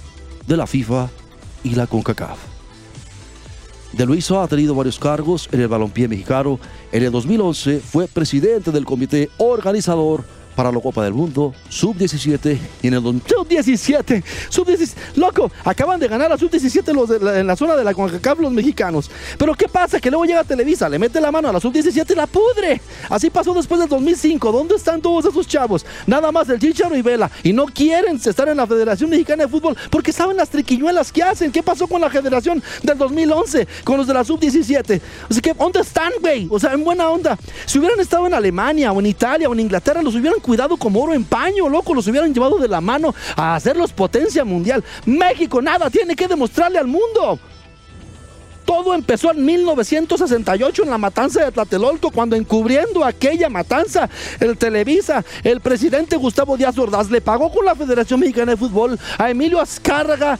de 0.46 0.56
la 0.56 0.66
FIFA 0.66 1.08
y 1.64 1.74
la 1.74 1.86
CONCACAF. 1.86 2.38
De 3.92 4.06
Luisa 4.06 4.42
ha 4.42 4.48
tenido 4.48 4.74
varios 4.74 4.98
cargos 4.98 5.48
en 5.52 5.60
el 5.60 5.68
balompié 5.68 6.08
mexicano. 6.08 6.58
En 6.90 7.04
el 7.04 7.12
2011 7.12 7.80
fue 7.80 8.08
presidente 8.08 8.72
del 8.72 8.84
comité 8.84 9.30
organizador 9.38 10.24
para 10.54 10.70
la 10.72 10.80
Copa 10.80 11.02
del 11.04 11.14
Mundo, 11.14 11.54
sub-17 11.68 12.58
y 12.82 12.86
en 12.88 12.94
el 12.94 13.02
Sub-17, 13.02 14.22
sub-17, 14.48 14.94
loco, 15.16 15.50
acaban 15.64 15.98
de 16.00 16.08
ganar 16.08 16.32
a 16.32 16.38
sub-17 16.38 16.92
los 16.92 17.08
de 17.08 17.18
la- 17.20 17.38
en 17.40 17.46
la 17.46 17.56
zona 17.56 17.76
de 17.76 17.84
la 17.84 17.94
CONCACAF 17.94 18.38
los 18.38 18.52
mexicanos. 18.52 19.10
Pero 19.38 19.54
¿qué 19.54 19.68
pasa? 19.68 20.00
Que 20.00 20.10
luego 20.10 20.24
llega 20.24 20.44
Televisa, 20.44 20.88
le 20.88 20.98
mete 20.98 21.20
la 21.20 21.30
mano 21.30 21.48
a 21.48 21.52
la 21.52 21.60
sub-17 21.60 22.12
y 22.12 22.14
la 22.16 22.26
pudre. 22.26 22.80
Así 23.08 23.30
pasó 23.30 23.52
después 23.54 23.80
del 23.80 23.88
2005. 23.88 24.52
¿Dónde 24.52 24.76
están 24.76 25.00
todos 25.00 25.24
esos 25.26 25.46
chavos? 25.46 25.84
Nada 26.06 26.30
más 26.32 26.48
el 26.48 26.58
Chicharo 26.58 26.96
y 26.96 27.02
Vela. 27.02 27.30
Y 27.42 27.52
no 27.52 27.66
quieren 27.66 28.16
estar 28.16 28.48
en 28.48 28.56
la 28.56 28.66
Federación 28.66 29.10
Mexicana 29.10 29.44
de 29.44 29.48
Fútbol 29.48 29.76
porque 29.90 30.12
saben 30.12 30.36
las 30.36 30.48
triquiñuelas 30.50 31.12
que 31.12 31.22
hacen. 31.22 31.50
¿Qué 31.52 31.62
pasó 31.62 31.86
con 31.86 32.00
la 32.00 32.10
generación 32.10 32.62
del 32.82 32.96
2011? 32.98 33.66
Con 33.84 33.96
los 33.98 34.06
de 34.06 34.14
la 34.14 34.24
sub-17. 34.24 35.00
O 35.30 35.32
sea, 35.32 35.42
que, 35.42 35.54
¿dónde 35.54 35.80
están, 35.80 36.12
güey? 36.20 36.46
O 36.50 36.58
sea, 36.58 36.72
en 36.72 36.84
buena 36.84 37.08
onda. 37.10 37.38
Si 37.66 37.78
hubieran 37.78 38.00
estado 38.00 38.26
en 38.26 38.34
Alemania 38.34 38.92
o 38.92 39.00
en 39.00 39.06
Italia 39.06 39.48
o 39.48 39.52
en 39.52 39.60
Inglaterra, 39.60 40.02
los 40.02 40.14
hubieran 40.14 40.40
cuidado 40.44 40.76
como 40.76 41.02
oro 41.02 41.14
en 41.14 41.24
paño, 41.24 41.68
loco. 41.68 41.94
Los 41.94 42.06
hubieran 42.06 42.32
llevado 42.32 42.58
de 42.58 42.68
la 42.68 42.80
mano 42.80 43.14
a 43.34 43.56
hacerlos 43.56 43.92
potencia 43.92 44.44
mundial. 44.44 44.84
México 45.06 45.62
nada 45.62 45.88
tiene 45.90 46.14
que 46.14 46.28
demostrarle 46.28 46.78
al 46.78 46.86
mundo. 46.86 47.40
Todo 48.64 48.94
empezó 48.94 49.30
en 49.30 49.44
1968 49.44 50.84
en 50.84 50.90
la 50.90 50.98
matanza 50.98 51.44
de 51.44 51.52
Tlatelolco, 51.52 52.10
cuando 52.10 52.34
encubriendo 52.34 53.04
aquella 53.04 53.48
matanza, 53.48 54.08
el 54.40 54.56
Televisa, 54.56 55.22
el 55.42 55.60
presidente 55.60 56.16
Gustavo 56.16 56.56
Díaz 56.56 56.78
Ordaz 56.78 57.10
le 57.10 57.20
pagó 57.20 57.52
con 57.52 57.66
la 57.66 57.74
Federación 57.74 58.20
Mexicana 58.20 58.52
de 58.52 58.56
Fútbol 58.56 58.98
a 59.18 59.30
Emilio 59.30 59.60
Azcárraga 59.60 60.38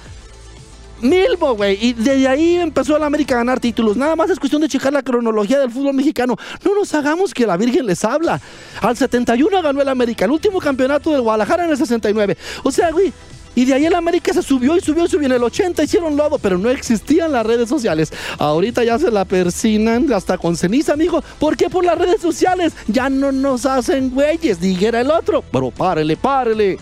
Milmo, 1.05 1.55
güey. 1.55 1.79
Y 1.81 1.93
desde 1.93 2.27
ahí 2.27 2.57
empezó 2.57 2.97
el 2.97 3.03
América 3.03 3.35
a 3.35 3.39
ganar 3.39 3.61
títulos. 3.61 3.97
Nada 3.97 4.17
más 4.17 4.31
es 4.31 4.39
cuestión 4.39 4.63
de 4.63 4.69
checar 4.69 4.93
la 4.93 5.03
cronología 5.03 5.59
del 5.59 5.71
fútbol 5.71 5.95
mexicano. 5.95 6.37
No 6.65 6.75
nos 6.75 6.95
hagamos 6.95 7.35
que 7.35 7.47
la 7.47 7.59
Virgen 7.59 7.87
les 7.87 8.05
habla. 8.05 8.41
Al 8.81 8.97
71 8.97 9.63
ganó 9.63 9.83
el 9.83 9.89
América, 9.89 10.25
el 10.25 10.31
último 10.31 10.59
campeonato 10.61 11.13
del 11.13 11.21
Guadalajara 11.21 11.67
en 11.67 11.71
el 11.71 11.77
69. 11.77 12.37
O 12.63 12.71
sea, 12.71 12.91
güey. 12.91 13.13
Y 13.57 13.67
de 13.67 13.75
ahí 13.75 13.85
el 13.85 13.95
América 13.95 14.33
se 14.33 14.43
subió 14.43 14.77
y 14.77 14.81
subió 14.81 15.05
y 15.05 15.09
subió. 15.09 15.27
En 15.27 15.33
el 15.33 15.43
80 15.43 15.85
hicieron 15.85 16.17
lodo, 16.17 16.39
pero 16.39 16.59
no 16.59 16.71
existían 16.71 17.31
las 17.33 17.47
redes 17.47 17.69
sociales. 17.69 18.13
Ahorita 18.39 18.83
ya 18.83 18.99
se 18.99 19.11
la 19.11 19.25
persinan 19.25 20.13
hasta 20.13 20.39
con 20.39 20.57
ceniza, 20.57 20.95
amigo. 20.95 21.23
¿Por 21.39 21.57
qué? 21.57 21.71
Por 21.71 21.85
las 21.85 21.99
redes 21.99 22.21
sociales. 22.21 22.73
Ya 22.89 23.09
no 23.11 23.31
nos 23.31 23.67
hacen 23.67 24.11
güeyes, 24.11 24.59
dijera 24.59 25.03
el 25.03 25.11
otro. 25.11 25.45
Pero 25.53 25.71
párele, 25.71 26.17
párele. 26.17 26.79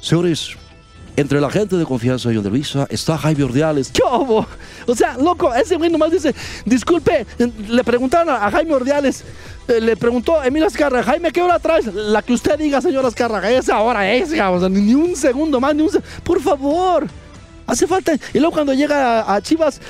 Señores, 0.00 0.56
entre 1.20 1.40
la 1.40 1.50
gente 1.50 1.76
de 1.76 1.84
confianza 1.84 2.28
de 2.28 2.34
John 2.34 2.44
de 2.44 2.50
Luisa 2.50 2.86
está 2.90 3.16
Jaime 3.18 3.44
Ordiales. 3.44 3.90
¿Qué? 3.92 4.02
O 4.02 4.46
sea, 4.94 5.16
loco, 5.18 5.54
ese 5.54 5.76
güey 5.76 5.90
nomás 5.90 6.10
dice, 6.10 6.34
disculpe, 6.64 7.26
le 7.68 7.84
preguntaron 7.84 8.30
a, 8.34 8.46
a 8.46 8.50
Jaime 8.50 8.74
Ordiales, 8.74 9.24
eh, 9.68 9.80
le 9.80 9.96
preguntó 9.96 10.42
Emilio 10.42 10.66
Azcarra, 10.66 11.02
Jaime, 11.02 11.30
¿qué 11.30 11.42
hora 11.42 11.58
traes? 11.58 11.86
La 11.94 12.22
que 12.22 12.32
usted 12.32 12.58
diga, 12.58 12.80
señor 12.80 13.04
Azcarra, 13.06 13.48
esa 13.50 13.80
hora 13.80 14.10
es, 14.12 14.30
o 14.32 14.60
sea, 14.60 14.68
ni, 14.68 14.94
un 14.94 15.14
segundo 15.14 15.60
más, 15.60 15.74
ni 15.74 15.82
un 15.82 15.90
se- 15.90 16.00
Por 16.24 16.40
favor. 16.40 17.06
Hace 17.66 17.86
falta. 17.86 18.14
Y 18.34 18.38
luego 18.40 18.52
cuando 18.52 18.74
llega 18.74 19.20
a, 19.20 19.36
a 19.36 19.40
Chivas, 19.42 19.80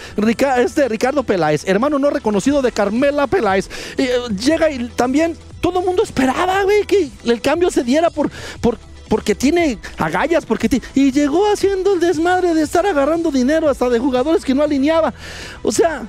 este 0.58 0.86
Ricardo 0.86 1.22
Peláez, 1.22 1.64
hermano 1.66 1.98
no 1.98 2.10
reconocido 2.10 2.60
de 2.60 2.72
Carmela 2.72 3.26
Peláez, 3.26 3.70
eh, 3.96 4.10
llega 4.38 4.70
y 4.70 4.86
también 4.96 5.34
todo 5.62 5.78
el 5.80 5.86
mundo 5.86 6.02
esperaba, 6.02 6.62
güey, 6.64 6.84
que 6.84 7.08
el 7.24 7.40
cambio 7.40 7.70
se 7.70 7.82
diera 7.82 8.10
por, 8.10 8.30
por, 8.60 8.76
porque 9.10 9.34
tiene 9.34 9.76
agallas, 9.98 10.46
porque 10.46 10.68
ti- 10.68 10.80
y 10.94 11.10
llegó 11.10 11.50
haciendo 11.52 11.94
el 11.94 11.98
desmadre 12.00 12.54
de 12.54 12.62
estar 12.62 12.86
agarrando 12.86 13.32
dinero 13.32 13.68
hasta 13.68 13.88
de 13.88 13.98
jugadores 13.98 14.44
que 14.44 14.54
no 14.54 14.62
alineaba. 14.62 15.12
O 15.64 15.72
sea, 15.72 16.06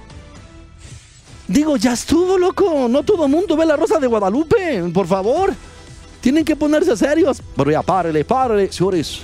digo, 1.48 1.78
ya 1.78 1.94
estuvo, 1.94 2.38
loco. 2.38 2.88
No 2.88 3.02
todo 3.02 3.28
mundo 3.28 3.58
ve 3.58 3.66
la 3.66 3.76
Rosa 3.76 3.98
de 3.98 4.06
Guadalupe, 4.06 4.84
por 4.94 5.08
favor. 5.08 5.52
Tienen 6.22 6.46
que 6.46 6.56
ponerse 6.56 6.96
serios. 6.96 7.42
Pero 7.56 7.72
ya, 7.72 7.82
párele, 7.82 8.24
párele, 8.24 8.72
señores. 8.72 9.22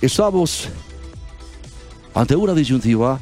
Estamos 0.00 0.68
ante 2.14 2.36
una 2.36 2.54
disyuntiva 2.54 3.18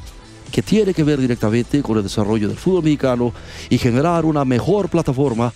que 0.51 0.61
tiene 0.61 0.93
que 0.93 1.03
ver 1.03 1.19
directamente 1.19 1.81
con 1.81 1.97
el 1.97 2.03
desarrollo 2.03 2.47
del 2.47 2.57
fútbol 2.57 2.83
mexicano 2.83 3.33
y 3.69 3.79
generar 3.79 4.23
una 4.23 4.45
mejor 4.45 4.87
plataforma 4.87 5.51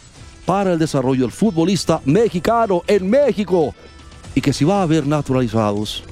para 0.49 0.73
el 0.73 0.79
desarrollo 0.79 1.21
del 1.21 1.31
futbolista 1.31 2.01
mexicano 2.05 2.81
en 2.87 3.07
México. 3.07 3.75
Y 4.33 4.41
que 4.41 4.51
si 4.51 4.65
va 4.65 4.79
a 4.79 4.81
haber 4.81 5.05
naturalizados, 5.05 6.03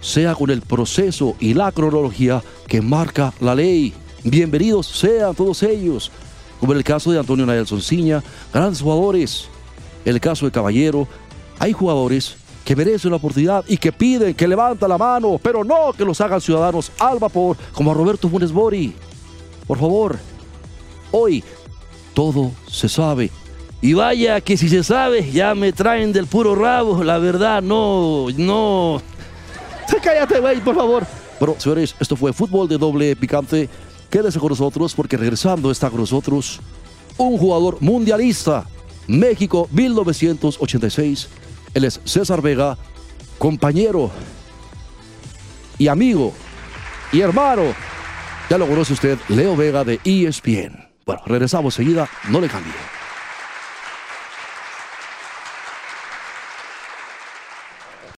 sea 0.00 0.36
con 0.36 0.50
el 0.50 0.62
proceso 0.62 1.34
y 1.40 1.52
la 1.52 1.72
cronología 1.72 2.44
que 2.68 2.80
marca 2.80 3.34
la 3.40 3.56
ley. 3.56 3.92
Bienvenidos 4.22 4.86
sean 4.86 5.34
todos 5.34 5.64
ellos, 5.64 6.12
como 6.60 6.70
en 6.70 6.78
el 6.78 6.84
caso 6.84 7.10
de 7.10 7.18
Antonio 7.18 7.44
Nelson 7.44 7.82
Ciña, 7.82 8.22
grandes 8.54 8.80
jugadores. 8.80 9.48
El 10.04 10.20
caso 10.20 10.46
de 10.46 10.52
Caballero, 10.52 11.08
hay 11.58 11.72
jugadores 11.72 12.36
que 12.64 12.76
merecen 12.76 13.10
la 13.10 13.16
oportunidad 13.16 13.64
y 13.66 13.78
que 13.78 13.90
piden 13.90 14.34
que 14.34 14.46
levanta 14.46 14.86
la 14.86 14.96
mano, 14.96 15.40
pero 15.42 15.64
no 15.64 15.92
que 15.92 16.04
los 16.04 16.20
hagan 16.20 16.40
ciudadanos 16.40 16.92
al 17.00 17.18
vapor, 17.18 17.56
como 17.72 17.90
a 17.90 17.94
Roberto 17.94 18.28
Funes 18.28 18.52
Mori. 18.52 18.94
Por 19.66 19.76
favor, 19.80 20.20
hoy 21.10 21.42
todo 22.14 22.52
se 22.70 22.88
sabe. 22.88 23.41
Y 23.82 23.94
vaya 23.94 24.40
que 24.40 24.56
si 24.56 24.68
se 24.68 24.84
sabe, 24.84 25.28
ya 25.32 25.56
me 25.56 25.72
traen 25.72 26.12
del 26.12 26.28
puro 26.28 26.54
rabo. 26.54 27.02
La 27.02 27.18
verdad, 27.18 27.60
no, 27.60 28.28
no. 28.36 29.02
Cállate, 30.02 30.38
güey, 30.38 30.60
por 30.60 30.76
favor. 30.76 31.04
Bueno, 31.40 31.56
señores, 31.58 31.96
esto 31.98 32.14
fue 32.14 32.32
Fútbol 32.32 32.68
de 32.68 32.78
Doble 32.78 33.16
Picante. 33.16 33.68
Quédese 34.08 34.38
con 34.38 34.50
nosotros 34.50 34.94
porque 34.94 35.16
regresando 35.16 35.70
está 35.70 35.90
con 35.90 35.98
nosotros 35.98 36.60
un 37.18 37.36
jugador 37.36 37.78
mundialista. 37.80 38.66
México 39.08 39.68
1986. 39.72 41.28
Él 41.74 41.84
es 41.84 42.00
César 42.04 42.40
Vega, 42.40 42.78
compañero 43.36 44.12
y 45.76 45.88
amigo 45.88 46.32
y 47.10 47.20
hermano. 47.20 47.62
Ya 48.48 48.58
lo 48.58 48.68
conoce 48.68 48.92
usted, 48.92 49.18
Leo 49.28 49.56
Vega 49.56 49.82
de 49.82 49.98
ESPN. 50.04 50.86
Bueno, 51.04 51.22
regresamos 51.26 51.74
seguida, 51.74 52.08
no 52.28 52.40
le 52.40 52.48
cambie. 52.48 52.72